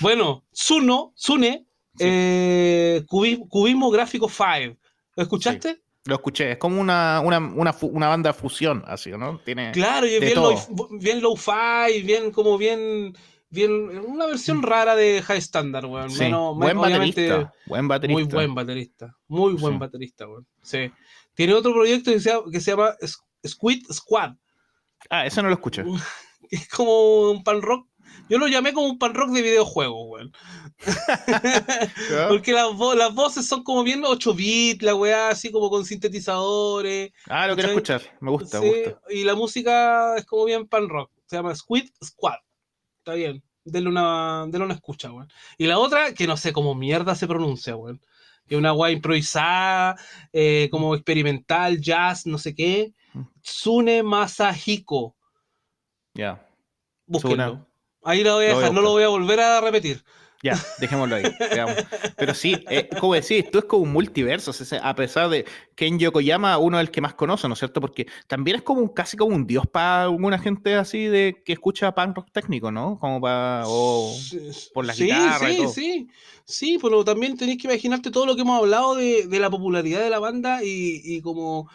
[0.00, 1.66] bueno, Zuno, Zune,
[2.00, 4.76] eh, Cubismo Gráfico 5.
[5.16, 5.80] ¿Lo escuchaste?
[6.06, 9.38] Lo escuché, es como una, una, una, una banda fusión, así, ¿no?
[9.40, 10.54] Tiene claro, y es bien, low,
[11.00, 13.12] bien fi bien como bien,
[13.50, 13.72] bien,
[14.06, 16.10] una versión rara de High Standard, weón.
[16.10, 16.30] Sí.
[16.30, 18.14] buen baterista, buen baterista.
[18.14, 20.46] Muy buen baterista, muy buen baterista, weón.
[20.62, 20.92] Sí.
[21.34, 22.94] Tiene otro proyecto que se, llama, que se llama
[23.46, 24.36] Squid Squad.
[25.10, 25.84] Ah, eso no lo escuché.
[26.48, 27.88] Es como un pan rock
[28.28, 30.32] yo lo llamé como un pan rock de videojuego, weón.
[32.28, 32.66] Porque las,
[32.96, 37.12] las, voces son como bien 8 bits, la weá, así como con sintetizadores.
[37.28, 39.00] Ah, lo quiero escuchar, me gusta, me gusta.
[39.10, 41.10] Y la música es como bien pan rock.
[41.26, 42.38] Se llama Squid Squad.
[42.98, 43.42] Está bien.
[43.64, 45.28] Denle una, una escucha, weón.
[45.58, 48.00] Y la otra, que no sé cómo mierda se pronuncia, weón.
[48.46, 49.96] Que es una weá improvisada,
[50.32, 52.92] eh, como experimental, jazz, no sé qué.
[53.12, 53.22] Mm.
[53.42, 55.16] Tsune Masahiko.
[56.14, 56.46] Ya.
[57.06, 57.66] Búsquenlo.
[58.06, 60.00] Ahí la voy a dejar, no lo voy a volver a repetir.
[60.46, 61.24] Ya, dejémoslo ahí.
[62.16, 64.52] Pero sí, eh, como decís, esto es como un multiverso.
[64.80, 65.44] a pesar de
[65.74, 67.80] Ken Yokoyama, uno del que más conoce, ¿no es cierto?
[67.80, 71.52] Porque también es como un, casi como un dios para alguna gente así de que
[71.52, 72.96] escucha punk rock técnico, ¿no?
[73.00, 73.64] Como para.
[73.66, 74.16] o
[74.72, 75.48] por la sí, guitarra.
[75.48, 76.08] Sí, sí,
[76.44, 76.78] sí.
[76.80, 80.20] pero también tenéis que imaginarte todo lo que hemos hablado de, la popularidad de la
[80.20, 81.68] banda y, como.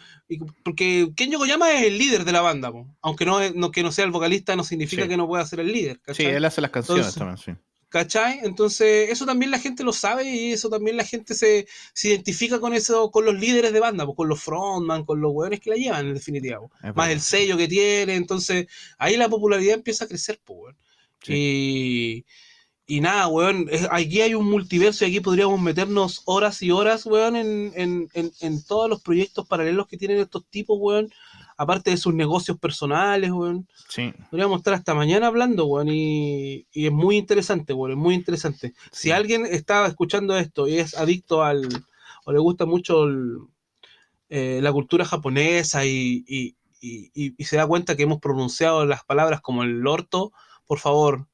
[0.63, 4.11] porque Ken Yokoyama es el líder de la banda, aunque no, que no sea el
[4.11, 5.99] vocalista, no significa que no pueda ser el líder.
[6.13, 7.51] Sí, él hace las canciones también, sí.
[7.91, 8.39] ¿Cachai?
[8.43, 11.67] Entonces, eso también la gente lo sabe y eso también la gente se,
[12.03, 15.59] identifica con eso, con los líderes de banda, pues, con los frontman, con los weones
[15.59, 16.61] que la llevan, en definitiva.
[16.95, 18.67] Más el sello que tiene, entonces
[18.97, 20.73] ahí la popularidad empieza a crecer, pues,
[21.27, 22.25] Y,
[22.87, 27.35] y nada, weón, aquí hay un multiverso y aquí podríamos meternos horas y horas, weón,
[27.35, 31.11] en, en, en, en todos los proyectos paralelos que tienen estos tipos, weón
[31.61, 33.67] aparte de sus negocios personales, weón.
[33.87, 34.11] Sí.
[34.31, 38.73] Podríamos estar hasta mañana hablando, weón, y, es muy interesante, weón, es muy interesante.
[38.91, 41.67] Si alguien está escuchando esto y es adicto al,
[42.25, 43.05] o le gusta mucho
[44.29, 46.55] eh, la cultura japonesa y,
[47.37, 50.33] se da cuenta que hemos pronunciado las palabras como el orto,
[50.65, 51.27] por favor,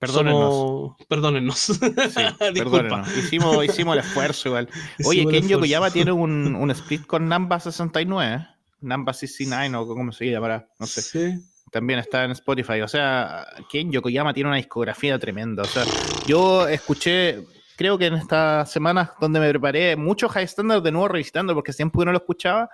[0.00, 0.96] Perdónennos.
[1.08, 1.58] Perdónennos.
[1.58, 1.78] Sí,
[2.38, 3.16] perdónennos.
[3.18, 4.68] Hicimos, hicimos el esfuerzo igual.
[5.04, 8.48] Oye, Ken Yokoyama tiene un, un split con Namba 69.
[8.80, 11.02] Namba 69 o como se llamará, no sé.
[11.02, 11.44] Sí.
[11.70, 12.80] También está en Spotify.
[12.80, 15.62] O sea, Ken Yokoyama tiene una discografía tremenda.
[15.62, 15.84] O sea,
[16.26, 17.44] yo escuché,
[17.76, 21.72] creo que en estas semanas donde me preparé, mucho High Standard de nuevo revisitando, porque
[21.72, 22.70] siempre que no lo escuchaba,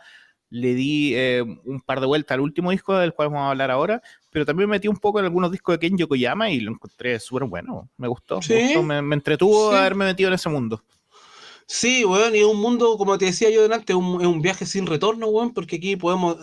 [0.51, 3.71] le di eh, un par de vueltas al último disco del cual vamos a hablar
[3.71, 4.01] ahora,
[4.31, 7.45] pero también metí un poco en algunos discos de Ken Yokoyama y lo encontré súper
[7.45, 7.91] bueno.
[7.97, 8.41] Me gustó.
[8.83, 10.83] Me, entretuvo haberme metido en ese mundo.
[11.69, 14.65] Sí, weón, y es un mundo, como te decía yo delante, es un, un, viaje
[14.67, 16.37] sin retorno, weón, porque aquí podemos,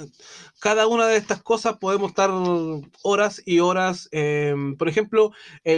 [0.60, 2.30] cada una de estas cosas podemos estar
[3.04, 4.10] horas y horas.
[4.12, 5.32] Em, por ejemplo,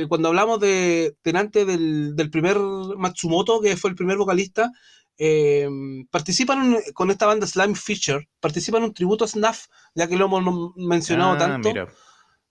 [0.09, 4.71] cuando hablamos de delante del, del, primer Matsumoto, que fue el primer vocalista,
[5.17, 10.17] em, participan con esta banda Slime Fisher, participan en un tributo a Snuff, ya que
[10.17, 11.71] lo hemos mencionado ah, tanto.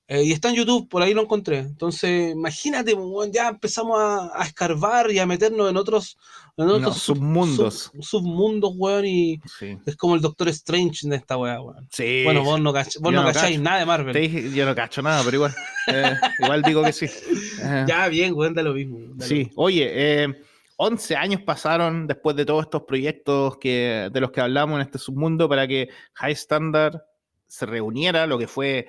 [0.07, 1.59] Eh, y está en YouTube, por ahí lo encontré.
[1.59, 2.95] Entonces, imagínate,
[3.33, 6.19] ya empezamos a, escarbar y a meternos en otros,
[6.59, 7.91] en otros submundos.
[8.01, 9.41] submundos, weón, y
[9.87, 11.89] es como el Doctor Strange de esta weá, weón.
[11.91, 12.23] Sí.
[12.25, 14.53] Bueno, vos no, cacháis nada de Marvel.
[14.53, 15.55] yo no cacho nada, pero igual.
[15.87, 17.07] Eh, igual digo que sí.
[17.07, 17.85] Eh.
[17.89, 18.99] Ya, bien, weón, da lo mismo.
[19.21, 20.35] sí, oye,
[20.77, 24.99] 11 años pasaron después de todos estos proyectos que, de los que hablamos en este
[24.99, 27.01] submundo para que High Standard
[27.47, 28.89] se reuniera, lo que fue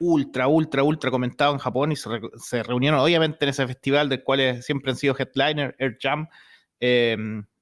[0.00, 4.62] ultra, ultra, ultra comentado en Japón y se, reunieron obviamente en ese festival del cual
[4.62, 6.26] siempre han sido headliner, Air Jam,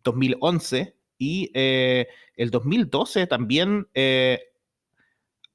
[0.05, 4.41] 2011 em, y eh, el 2012 también eh,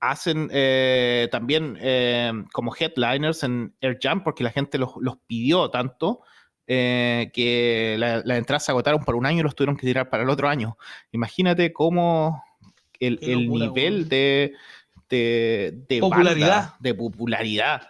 [0.01, 4.91] hacen eh, también em, como headliners en Air Jam porque la gente los,
[5.25, 6.21] pidió tanto
[6.65, 10.23] que las la entradas se agotaron por un año y los tuvieron que tirar para
[10.23, 10.77] el otro año.
[11.11, 12.43] Imagínate cómo
[12.99, 14.53] el, nivel de
[15.10, 16.76] de, popularidad.
[16.80, 17.88] de popularidad.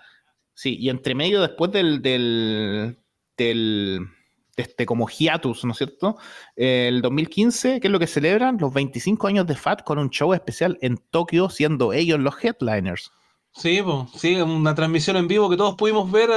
[0.53, 2.99] Sí, y entre medio después del, del,
[3.38, 4.07] del
[4.55, 6.18] este, como hiatus, ¿no es cierto?
[6.55, 8.57] El 2015, ¿qué es lo que celebran?
[8.59, 13.11] Los 25 años de FAT con un show especial en Tokio, siendo ellos los headliners.
[13.55, 16.30] Sí, pues, sí, una transmisión en vivo que todos pudimos ver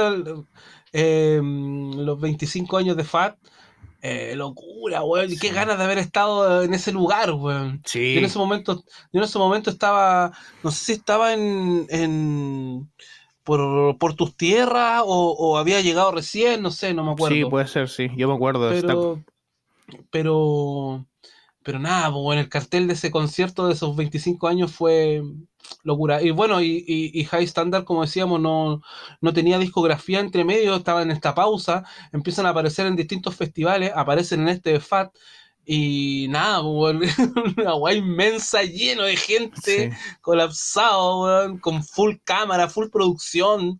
[0.93, 3.37] eh, los 25 años de FAT.
[4.09, 5.29] Eh, locura, weón.
[5.39, 7.81] Qué ganas de haber estado en ese lugar, weón.
[7.85, 8.13] Sí.
[8.13, 10.31] Yo en ese momento, yo en ese momento estaba,
[10.63, 12.89] no sé si estaba en, en
[13.43, 17.35] por, tus tierras o, había llegado recién, no sé, no me acuerdo.
[17.35, 18.69] Sí, puede ser, sí, yo me acuerdo.
[18.69, 19.23] Pero,
[20.09, 21.05] pero,
[21.67, 25.21] pero nada, pues, el cartel de ese concierto de esos 25 años fue
[25.83, 26.21] locura.
[26.21, 28.81] Y bueno, y, High Standard, como decíamos, no,
[29.19, 33.91] no, tenía discografía entre medio, estaba en esta pausa, empiezan a aparecer en distintos festivales,
[33.93, 35.13] aparecen en este FAT.
[35.65, 36.95] Y nada, pues,
[37.57, 39.91] una agua inmensa, lleno de gente,
[40.21, 43.77] colapsado, con full cámara, full producción.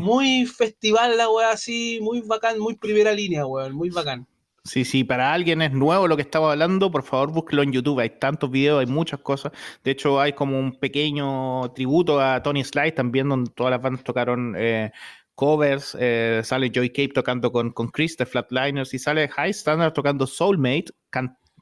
[0.00, 4.26] Muy festival la weá así, muy bacán, muy primera línea, weón, muy bacán.
[4.68, 8.00] Sí, sí, para alguien es nuevo lo que estaba hablando, por favor búsquelo en YouTube.
[8.00, 9.52] Hay tantos videos, hay muchas cosas.
[9.82, 14.04] De hecho, hay como un pequeño tributo a Tony Slice también, donde todas las bandas
[14.04, 14.92] tocaron eh,
[15.34, 15.96] covers.
[15.98, 20.26] Eh, sale Joy Cape tocando con, con Chris de Flatliners y sale High Standard tocando
[20.26, 20.92] Soulmate,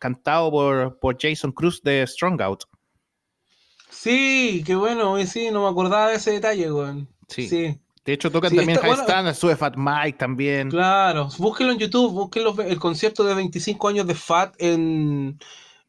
[0.00, 2.64] cantado por, por Jason Cruz de Strong Out.
[3.88, 7.06] Sí, qué bueno, sí, no me acordaba de ese detalle, güey.
[7.28, 7.48] Sí.
[7.48, 7.80] sí.
[8.06, 10.70] De hecho, tocan también High sube Fat Mike también.
[10.70, 15.38] Claro, búsquenlo en YouTube, búsquenlo el concierto de 25 años de Fat en,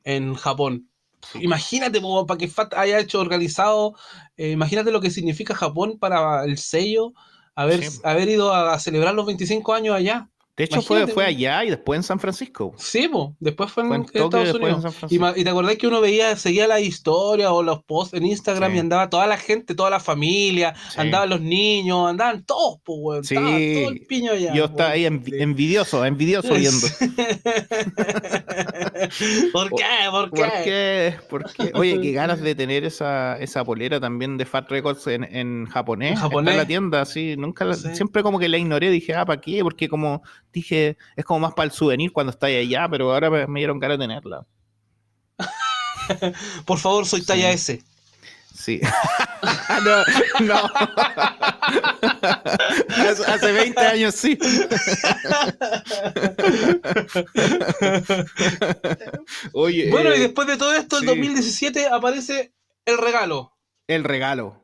[0.04, 0.90] en Japón.
[1.36, 3.96] Imagínate, para que Fat haya hecho organizado,
[4.36, 7.14] eh, imagínate lo que significa Japón para el sello,
[7.56, 8.00] haber, Sí.
[8.04, 10.30] haber ido a celebrar los 25 años allá.
[10.58, 12.74] De hecho, fue, Imagínate, fue allá y después en San Francisco.
[12.78, 13.36] Sí, po.
[13.40, 14.96] después fue en, Fue en Tokio Estados en Unidos.
[15.00, 18.72] San Y, te acordás que uno veía, seguía la historia o los posts en Instagram
[18.72, 18.78] Sí.
[18.78, 21.00] y andaba toda la gente, toda la familia, Sí.
[21.00, 23.24] andaban los niños, andaban todos, pues, weón.
[23.24, 23.36] Sí.
[23.36, 24.54] Estaba todo el piño allá.
[24.56, 26.88] Yo estaba ahí envidioso, envidioso viendo.
[29.54, 29.86] ¿Por qué?
[30.12, 30.42] ¿Por qué?
[30.42, 31.14] ¿Por qué?
[31.30, 31.72] ¿Por qué?
[31.76, 36.08] Oye, qué ganas de tener esa, esa polera también de Fat Records en, en japonés.
[36.10, 36.52] En Está japonés.
[36.54, 37.36] en la tienda, sí.
[37.38, 37.76] Nunca la-.
[37.76, 38.90] Siempre como que la ignoré.
[38.90, 39.62] Dije, ah, ¿para qué?
[39.64, 40.22] Porque como
[40.54, 43.80] dije, es como más para el souvenir cuando está allá, pero ahora me, me dieron
[43.80, 44.46] ganas de tenerla.
[46.66, 47.54] Por favor, soy talla Sí.
[47.54, 47.84] S.
[48.54, 48.82] Sí.
[49.86, 50.04] no,
[50.46, 50.70] no.
[52.90, 54.38] hace, hace 20 años sí.
[59.54, 61.04] Oye, Bueno, y eh, después de todo esto, sí.
[61.04, 62.54] el 2017 aparece
[62.86, 63.54] el regalo.
[63.88, 64.64] el regalo.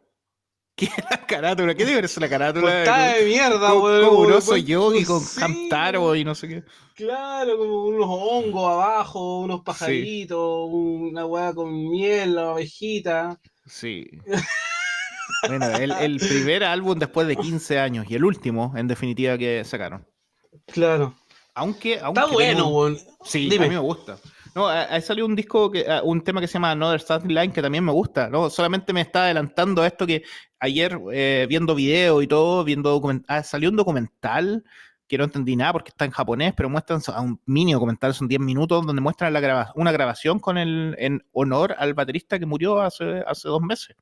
[0.75, 1.75] ¿Qué es la carátula?
[1.75, 2.71] ¿Qué debe ser la carátula?
[2.71, 4.09] Portada de mierda, weón.
[4.09, 6.63] con un oso yogi, con Sí, Hamtaro y no sé qué.
[6.95, 13.39] Claro, como unos hongos abajo, unos pajaritos, una weá con miel, la ovejita.
[13.67, 14.07] Sí.
[15.47, 19.63] Bueno, el, el primer álbum después de 15 años y el último, en definitiva, que
[19.65, 20.07] sacaron.
[20.67, 21.13] Claro.
[21.55, 22.97] Aunque, aunque Está bueno, weón.
[23.23, 23.65] Sí, Dime.
[23.65, 24.17] a mí me gusta.
[24.55, 27.51] No, ha salido un disco, que, ah, un tema que se llama Another Starting Line
[27.51, 28.29] que también me gusta.
[28.29, 30.23] No, solamente me está adelantando esto que
[30.59, 34.63] ayer eh, viendo video y todo, viendo documental, salió un documental
[35.07, 38.41] que no entendí nada porque está en japonés, pero muestran un mini documental, son 10
[38.41, 39.33] minutos, donde muestran
[39.75, 43.95] una grabación con el, en honor al baterista que murió hace, hace dos meses.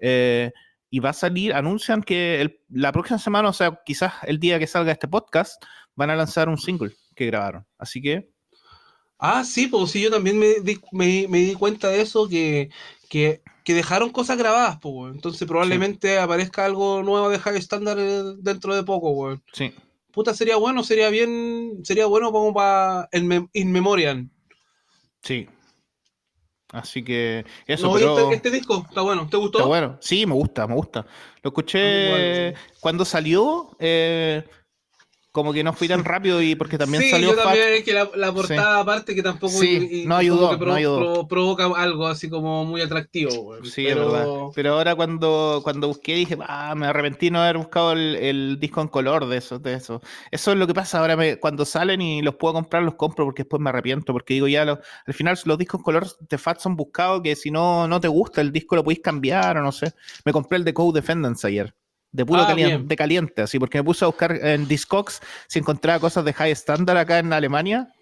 [0.00, 0.52] Eh,
[0.88, 4.66] y va a salir, anuncian que la próxima semana, o sea, quizás el día que
[4.66, 5.62] salga este podcast,
[5.94, 7.66] van a lanzar un single que grabaron.
[7.78, 8.30] Así que
[9.18, 12.68] Ah, sí, pues sí, yo también me di, me, me di cuenta de eso, que,
[13.08, 15.14] que, que dejaron cosas grabadas, pues.
[15.14, 19.42] Entonces probablemente aparezca algo nuevo de High Standard eh, dentro de poco, weón.
[19.52, 19.72] sí.
[20.12, 24.30] Puta, sería bueno, sería bien, sería bueno como para In Memoriam.
[25.22, 25.46] Sí.
[26.72, 29.58] Así que eso, No, pero este, este disco está bueno, ¿te gustó?
[29.58, 29.98] está bueno.
[30.00, 31.06] Sí, me gusta, me gusta.
[31.42, 32.54] Lo escuché Igual.
[32.80, 34.42] cuando salió, eh,
[35.36, 37.92] como que no fui tan rápido y porque también sí, salió yo también es que
[37.92, 40.98] la, la portada aparte que tampoco Sí, y- y no ayudó, no ayudó.
[40.98, 43.66] pro- provoca algo así como muy atractivo, weón.
[43.66, 44.26] Sí, Pero- es verdad.
[44.54, 48.80] Pero ahora cuando, cuando busqué dije, ah, me arrepentí no haber buscado el, el disco
[48.80, 50.00] en color de eso, de eso.
[50.30, 53.26] Eso es lo que pasa ahora me- cuando salen y los puedo comprar, los compro
[53.26, 56.38] porque después me arrepiento, porque digo ya, lo- al final los discos en color de
[56.38, 59.62] Fat son buscados que si no, no te gusta el disco lo podéis cambiar o
[59.62, 59.92] no sé.
[60.24, 61.74] Me compré el de Code Defendants ayer.
[62.16, 65.58] De puro Ah, caliente, de caliente, así, porque me puse a buscar en Discogs si
[65.58, 67.92] encontraba cosas de high standard acá en Alemania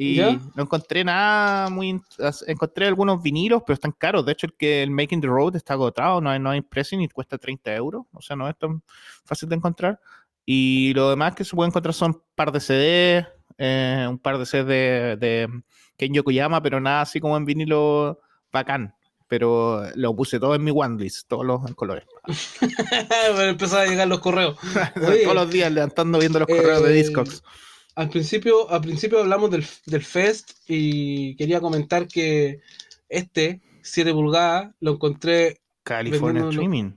[0.00, 0.38] y ¿Ya?
[0.54, 2.00] no encontré nada muy.
[2.46, 4.24] Encontré algunos vinilos, pero están caros.
[4.24, 7.00] De hecho, el que el Making the Road está agotado, no hay, no hay pressing
[7.00, 8.06] y cuesta 30 euros.
[8.12, 8.80] O sea, no es tan
[9.24, 9.98] fácil de encontrar.
[10.46, 13.26] Y lo demás que se puede encontrar son un par de CDs,
[13.58, 15.62] eh, un par de CDs de, de
[15.96, 18.20] Ken Yokoyama, pero nada así como en vinilo
[18.52, 18.94] bacán.
[19.28, 22.04] Pero lo puse todo en mi one list, todos los colores.
[23.34, 24.56] Bueno, empezaron a llegar los correos.
[25.06, 27.42] Oye, todos los días levantando viendo los correos de eh, Discogs.
[27.94, 32.60] Al principio, al principio hablamos del, del Fest y quería comentar que
[33.08, 36.92] este 7 pulgadas lo encontré California Streaming.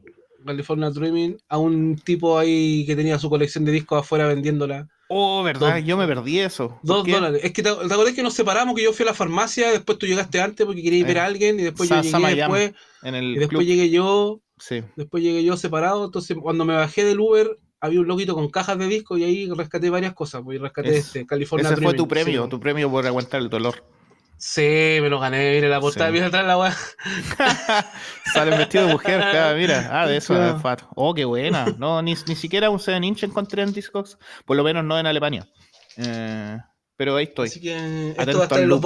[0.46, 4.88] California Dreaming a un tipo ahí que tenía su colección de discos afuera vendiéndola.
[5.14, 5.76] Oh, ¿verdad?
[5.76, 6.70] Dos- Yo me perdí eso.
[6.70, 7.42] ¿Por Dos dólares.
[7.44, 9.98] Es que te, ¿te acordás que nos separamos, que yo fui a la farmacia, después
[9.98, 12.74] tú llegaste antes porque querías ver Eh, a alguien y después Sa- yo llegué después,
[13.04, 13.64] En y después club.
[13.64, 14.82] llegué yo, Sí.
[14.96, 18.78] después llegué yo separado, entonces cuando me bajé del Uber había un loquito con cajas
[18.78, 21.94] de discos y ahí rescaté varias cosas, pues y rescaté Es- este, California Ese fue
[21.94, 23.84] tu premio, sí, tu premio por aguantar el dolor.
[24.44, 26.14] Sí, me lo gané, mira la portada, Sí.
[26.14, 26.76] mira atrás la weá.
[28.34, 29.20] Sale vestido de mujer,
[29.58, 29.90] mira.
[29.92, 30.54] Ah, de eso, Claro.
[30.56, 30.82] de Fat.
[30.96, 31.66] Oh, qué buena.
[31.78, 34.18] No, ni, ni siquiera un 7 inch encontré en Discogs.
[34.46, 35.48] Por lo menos no en Alemania.
[35.98, 36.58] Eh,
[36.96, 37.50] pero ahí estoy.
[37.50, 38.82] Así que esto va, a estar en los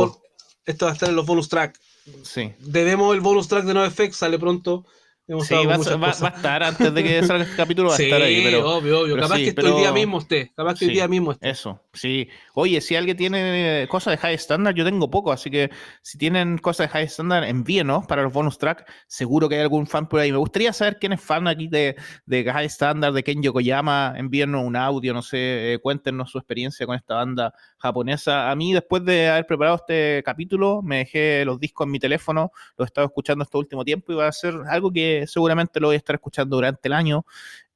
[0.66, 1.80] esto va a estar en los bonus track.
[2.24, 2.54] Sí.
[2.60, 4.86] Debemos el bonus track de NoFX, sale pronto.
[5.28, 8.04] Hemos Sí, va, va- a estar antes de que salga este capítulo, va a Sí,
[8.04, 8.44] estar ahí.
[8.44, 9.16] Pero obvio, obvio.
[9.16, 10.52] pero Capaz sí, que pero- hoy día mismo esté.
[10.56, 10.96] Capaz que hoy Sí.
[10.96, 11.50] día mismo esté.
[11.50, 12.28] Eso, sí.
[12.58, 15.70] Oye, si alguien tiene cosas de high standard, yo tengo poco, así que
[16.02, 18.90] si tienen cosas de high standard, envíenos para los bonus track.
[19.08, 20.32] Seguro que hay algún fan por ahí.
[20.32, 24.14] Me gustaría saber quién es fan aquí de, de high standard, de Ken Yokoyama.
[24.16, 28.50] Envíennos un audio, no sé, eh, cuéntenos su experiencia con esta banda japonesa.
[28.50, 32.52] A mí, después de haber preparado este capítulo, me dejé los discos en mi teléfono,
[32.78, 35.88] los he estado escuchando este último tiempo y va a ser algo que seguramente lo
[35.88, 37.26] voy a estar escuchando durante el año.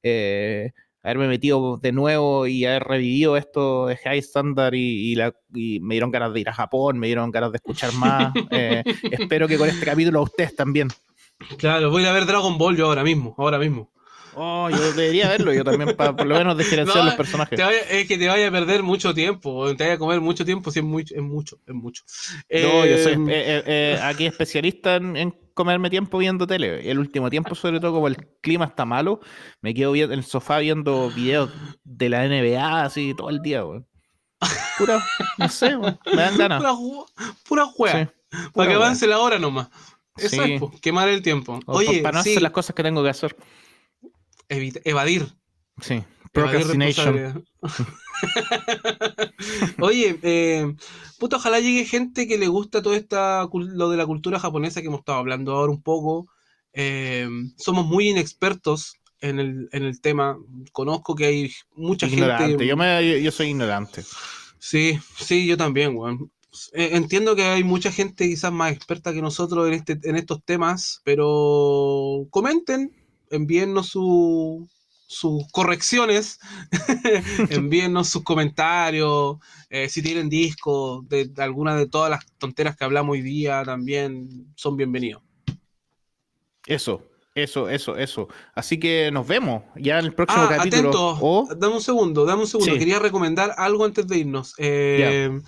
[0.02, 0.72] Eh,
[1.02, 5.80] haberme metido de nuevo y haber revivido esto de High Standard y, y la- y
[5.80, 8.32] me dieron ganas de ir a Japón, me dieron ganas de escuchar más.
[8.52, 10.88] Eh, espero que con este capítulo a ustedes también.
[11.56, 13.90] Claro, voy a ver Dragon Ball yo ahora mismo, ahora mismo.
[14.32, 17.58] Oh, yo debería verlo, yo también, para por lo menos diferenciar los personajes.
[17.90, 20.78] es que te vaya a perder mucho tiempo, te vaya a comer mucho tiempo, si
[20.78, 22.04] es, muy, es mucho, es mucho.
[22.48, 26.90] No, yo soy eh, eh, aquí especialista en, comerme tiempo viendo tele.
[26.90, 29.20] El último tiempo, sobre todo como el clima está malo,
[29.60, 31.50] me quedo en el sofá viendo videos
[31.84, 33.82] de la NBA así todo el día, güey.
[34.78, 35.04] Pura,
[35.36, 36.62] no sé, me dan ganas.
[37.46, 38.12] Pura, pura
[38.54, 39.68] para que avance la hora nomás.
[40.16, 41.60] Eso es, quemar el tiempo.
[41.66, 43.36] Oye, para no hacer las cosas que tengo que hacer.
[44.48, 45.26] evadir.
[45.82, 46.02] Sí,
[46.32, 47.44] procrastination.
[49.80, 50.74] Oye, eh,
[51.18, 54.88] puta, ojalá llegue gente que le gusta todo esta lo de la cultura japonesa que
[54.88, 56.28] hemos estado hablando ahora un poco.
[56.72, 60.38] Eh, somos muy inexpertos en el, en el tema.
[60.72, 62.66] Conozco que hay mucha gente.
[62.66, 64.04] Yo, me, yo soy ignorante.
[64.58, 66.30] Sí, sí, yo también, weón.
[66.72, 70.42] Eh, entiendo que hay mucha gente quizás más experta que nosotros en, este, en estos
[70.44, 72.92] temas, pero comenten,
[73.30, 73.96] envíennos
[75.10, 76.38] sus correcciones,
[77.50, 79.38] envíennos sus comentarios,
[79.68, 84.46] eh, si tienen discos de, alguna de todas las tonteras que hablamos hoy día, también
[84.54, 85.20] son bienvenidos.
[86.64, 87.02] Eso,
[87.34, 88.28] eso, eso, eso.
[88.54, 90.90] Así que nos vemos ya en el próximo ah, capítulo.
[90.90, 91.48] Atento.
[91.56, 92.78] Dame un segundo, dame un segundo.
[92.78, 94.54] Quería recomendar algo antes de irnos.
[94.58, 95.40] Eh,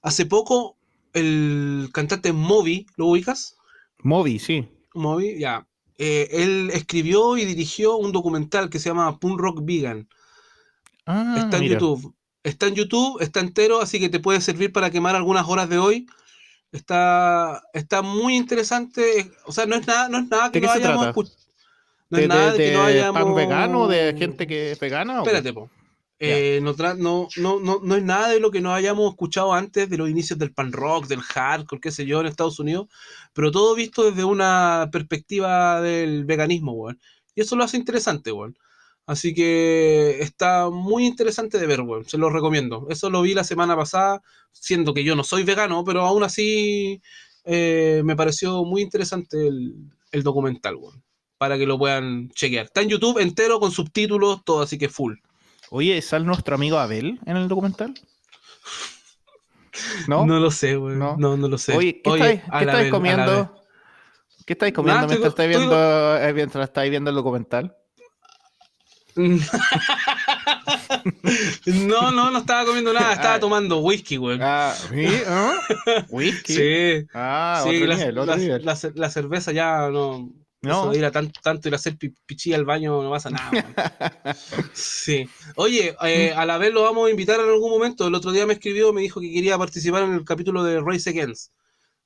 [0.00, 0.78] Hace poco,
[1.12, 3.58] el cantante Moby, ¿lo ubicas?
[3.98, 4.66] Moby, sí.
[4.94, 5.68] Moby, ya.
[6.04, 10.08] Eh, él escribió y dirigió un documental que se llama Punk Rock Vegan.
[11.06, 12.12] Ah, está en YouTube.
[12.42, 15.78] Está en YouTube, está entero, así que te puede servir para quemar algunas horas de
[15.78, 16.08] hoy.
[16.72, 19.30] Está, está muy interesante.
[19.46, 21.36] O sea, no es nada, no es nada que no hayamos escuchado.
[22.10, 23.22] No es nada de, que no hayamos...
[23.22, 25.18] pan vegano, de gente que es vegana.
[25.18, 25.70] Espérate, po.
[26.24, 30.54] Eh, no, es nada de lo que no hayamos escuchado antes de los inicios del
[30.54, 32.86] pan rock, del hardcore, qué sé yo, en Estados Unidos,
[33.32, 37.00] pero todo visto desde una perspectiva del veganismo, weón.
[37.34, 38.56] Y eso lo hace interesante, weón.
[39.04, 42.04] Así que está muy interesante de ver, weón.
[42.04, 42.86] Se lo recomiendo.
[42.88, 47.02] Eso lo vi la semana pasada, siendo que yo no soy vegano, pero aún así
[47.44, 49.74] eh, me pareció muy interesante el,
[50.12, 50.76] el documental.
[51.36, 52.66] Para que lo puedan chequear.
[52.66, 55.14] Está en YouTube entero con subtítulos, todo, así que full.
[55.74, 57.94] Oye, ¿sale nuestro amigo Abel en el documental?
[60.06, 60.26] ¿No?
[60.26, 60.96] No lo sé, güey.
[60.96, 61.74] No, no, lo sé.
[61.74, 63.56] Oye, ¿qué estáis, comiendo?
[64.44, 67.74] ¿Qué estáis comiendo mientras, estáis viendo, eh, mientras estáis viendo el documental?
[69.16, 69.30] no,
[72.10, 74.38] no, no estaba comiendo nada, estaba tomando whisky, güey.
[74.42, 75.06] Ah, ¿sí?
[75.26, 75.54] ¿Ah?
[76.10, 76.52] ¿Whisky?
[76.52, 77.06] Sí.
[77.14, 77.86] Ah, sí, otro
[78.26, 80.30] la, la, la, cerveza ya no,
[80.62, 80.94] no.
[80.94, 81.96] ir a tanto, tanto ir a hacer
[82.26, 83.50] pichí al baño no pasa nada.
[84.72, 85.28] sí.
[85.56, 88.06] Oye, eh, a la vez lo vamos a invitar en algún momento.
[88.06, 91.10] El otro día me escribió, me dijo que quería participar en el capítulo de Race
[91.10, 91.52] Against.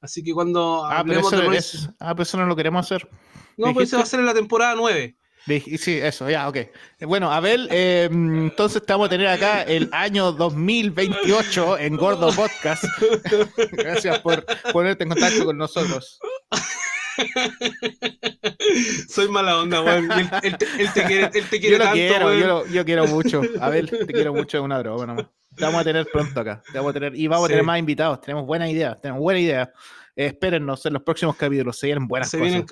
[0.00, 1.78] Así que cuando ah, hablemos de Race...
[2.00, 3.08] ah, pero eso no lo queremos hacer.
[3.56, 5.16] No, pues se va a hacer en la temporada 9.
[5.46, 6.58] Sí, eso, ya, ok.
[7.02, 12.84] Bueno, Abel, eh, entonces te vamos a tener acá el año 2028 en Gordo Podcast.
[13.72, 16.18] Gracias por ponerte en contacto con nosotros.
[19.08, 20.10] Soy mala onda, weón.
[20.42, 23.42] Él, te quiere, él te quiere yo tanto, quiero, yo, quiero mucho.
[23.60, 25.26] A ver, te quiero mucho, es una droga nomás.
[25.56, 26.62] Te vamos a tener pronto acá.
[26.70, 28.20] Te vamos a tener, y vamos a tener más invitados.
[28.20, 29.00] Tenemos buenas ideas.
[29.00, 29.72] Tenemos buena idea.
[30.14, 31.78] Eh, espérennos en los próximos capítulos.
[31.78, 32.52] Se vienen buenas se cosas.
[32.52, 32.68] Vienen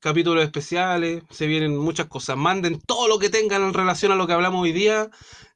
[0.00, 1.22] capítulos especiales.
[1.30, 2.36] Se vienen muchas cosas.
[2.36, 5.10] Manden todo lo que tengan en relación a lo que hablamos hoy día.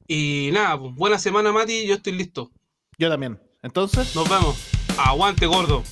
[0.07, 1.85] Y nada, pues, buena semana, Mati.
[1.85, 2.51] Yo estoy listo.
[2.97, 3.39] Yo también.
[3.61, 4.69] Entonces, nos vemos.
[4.97, 5.83] Aguante, gordo.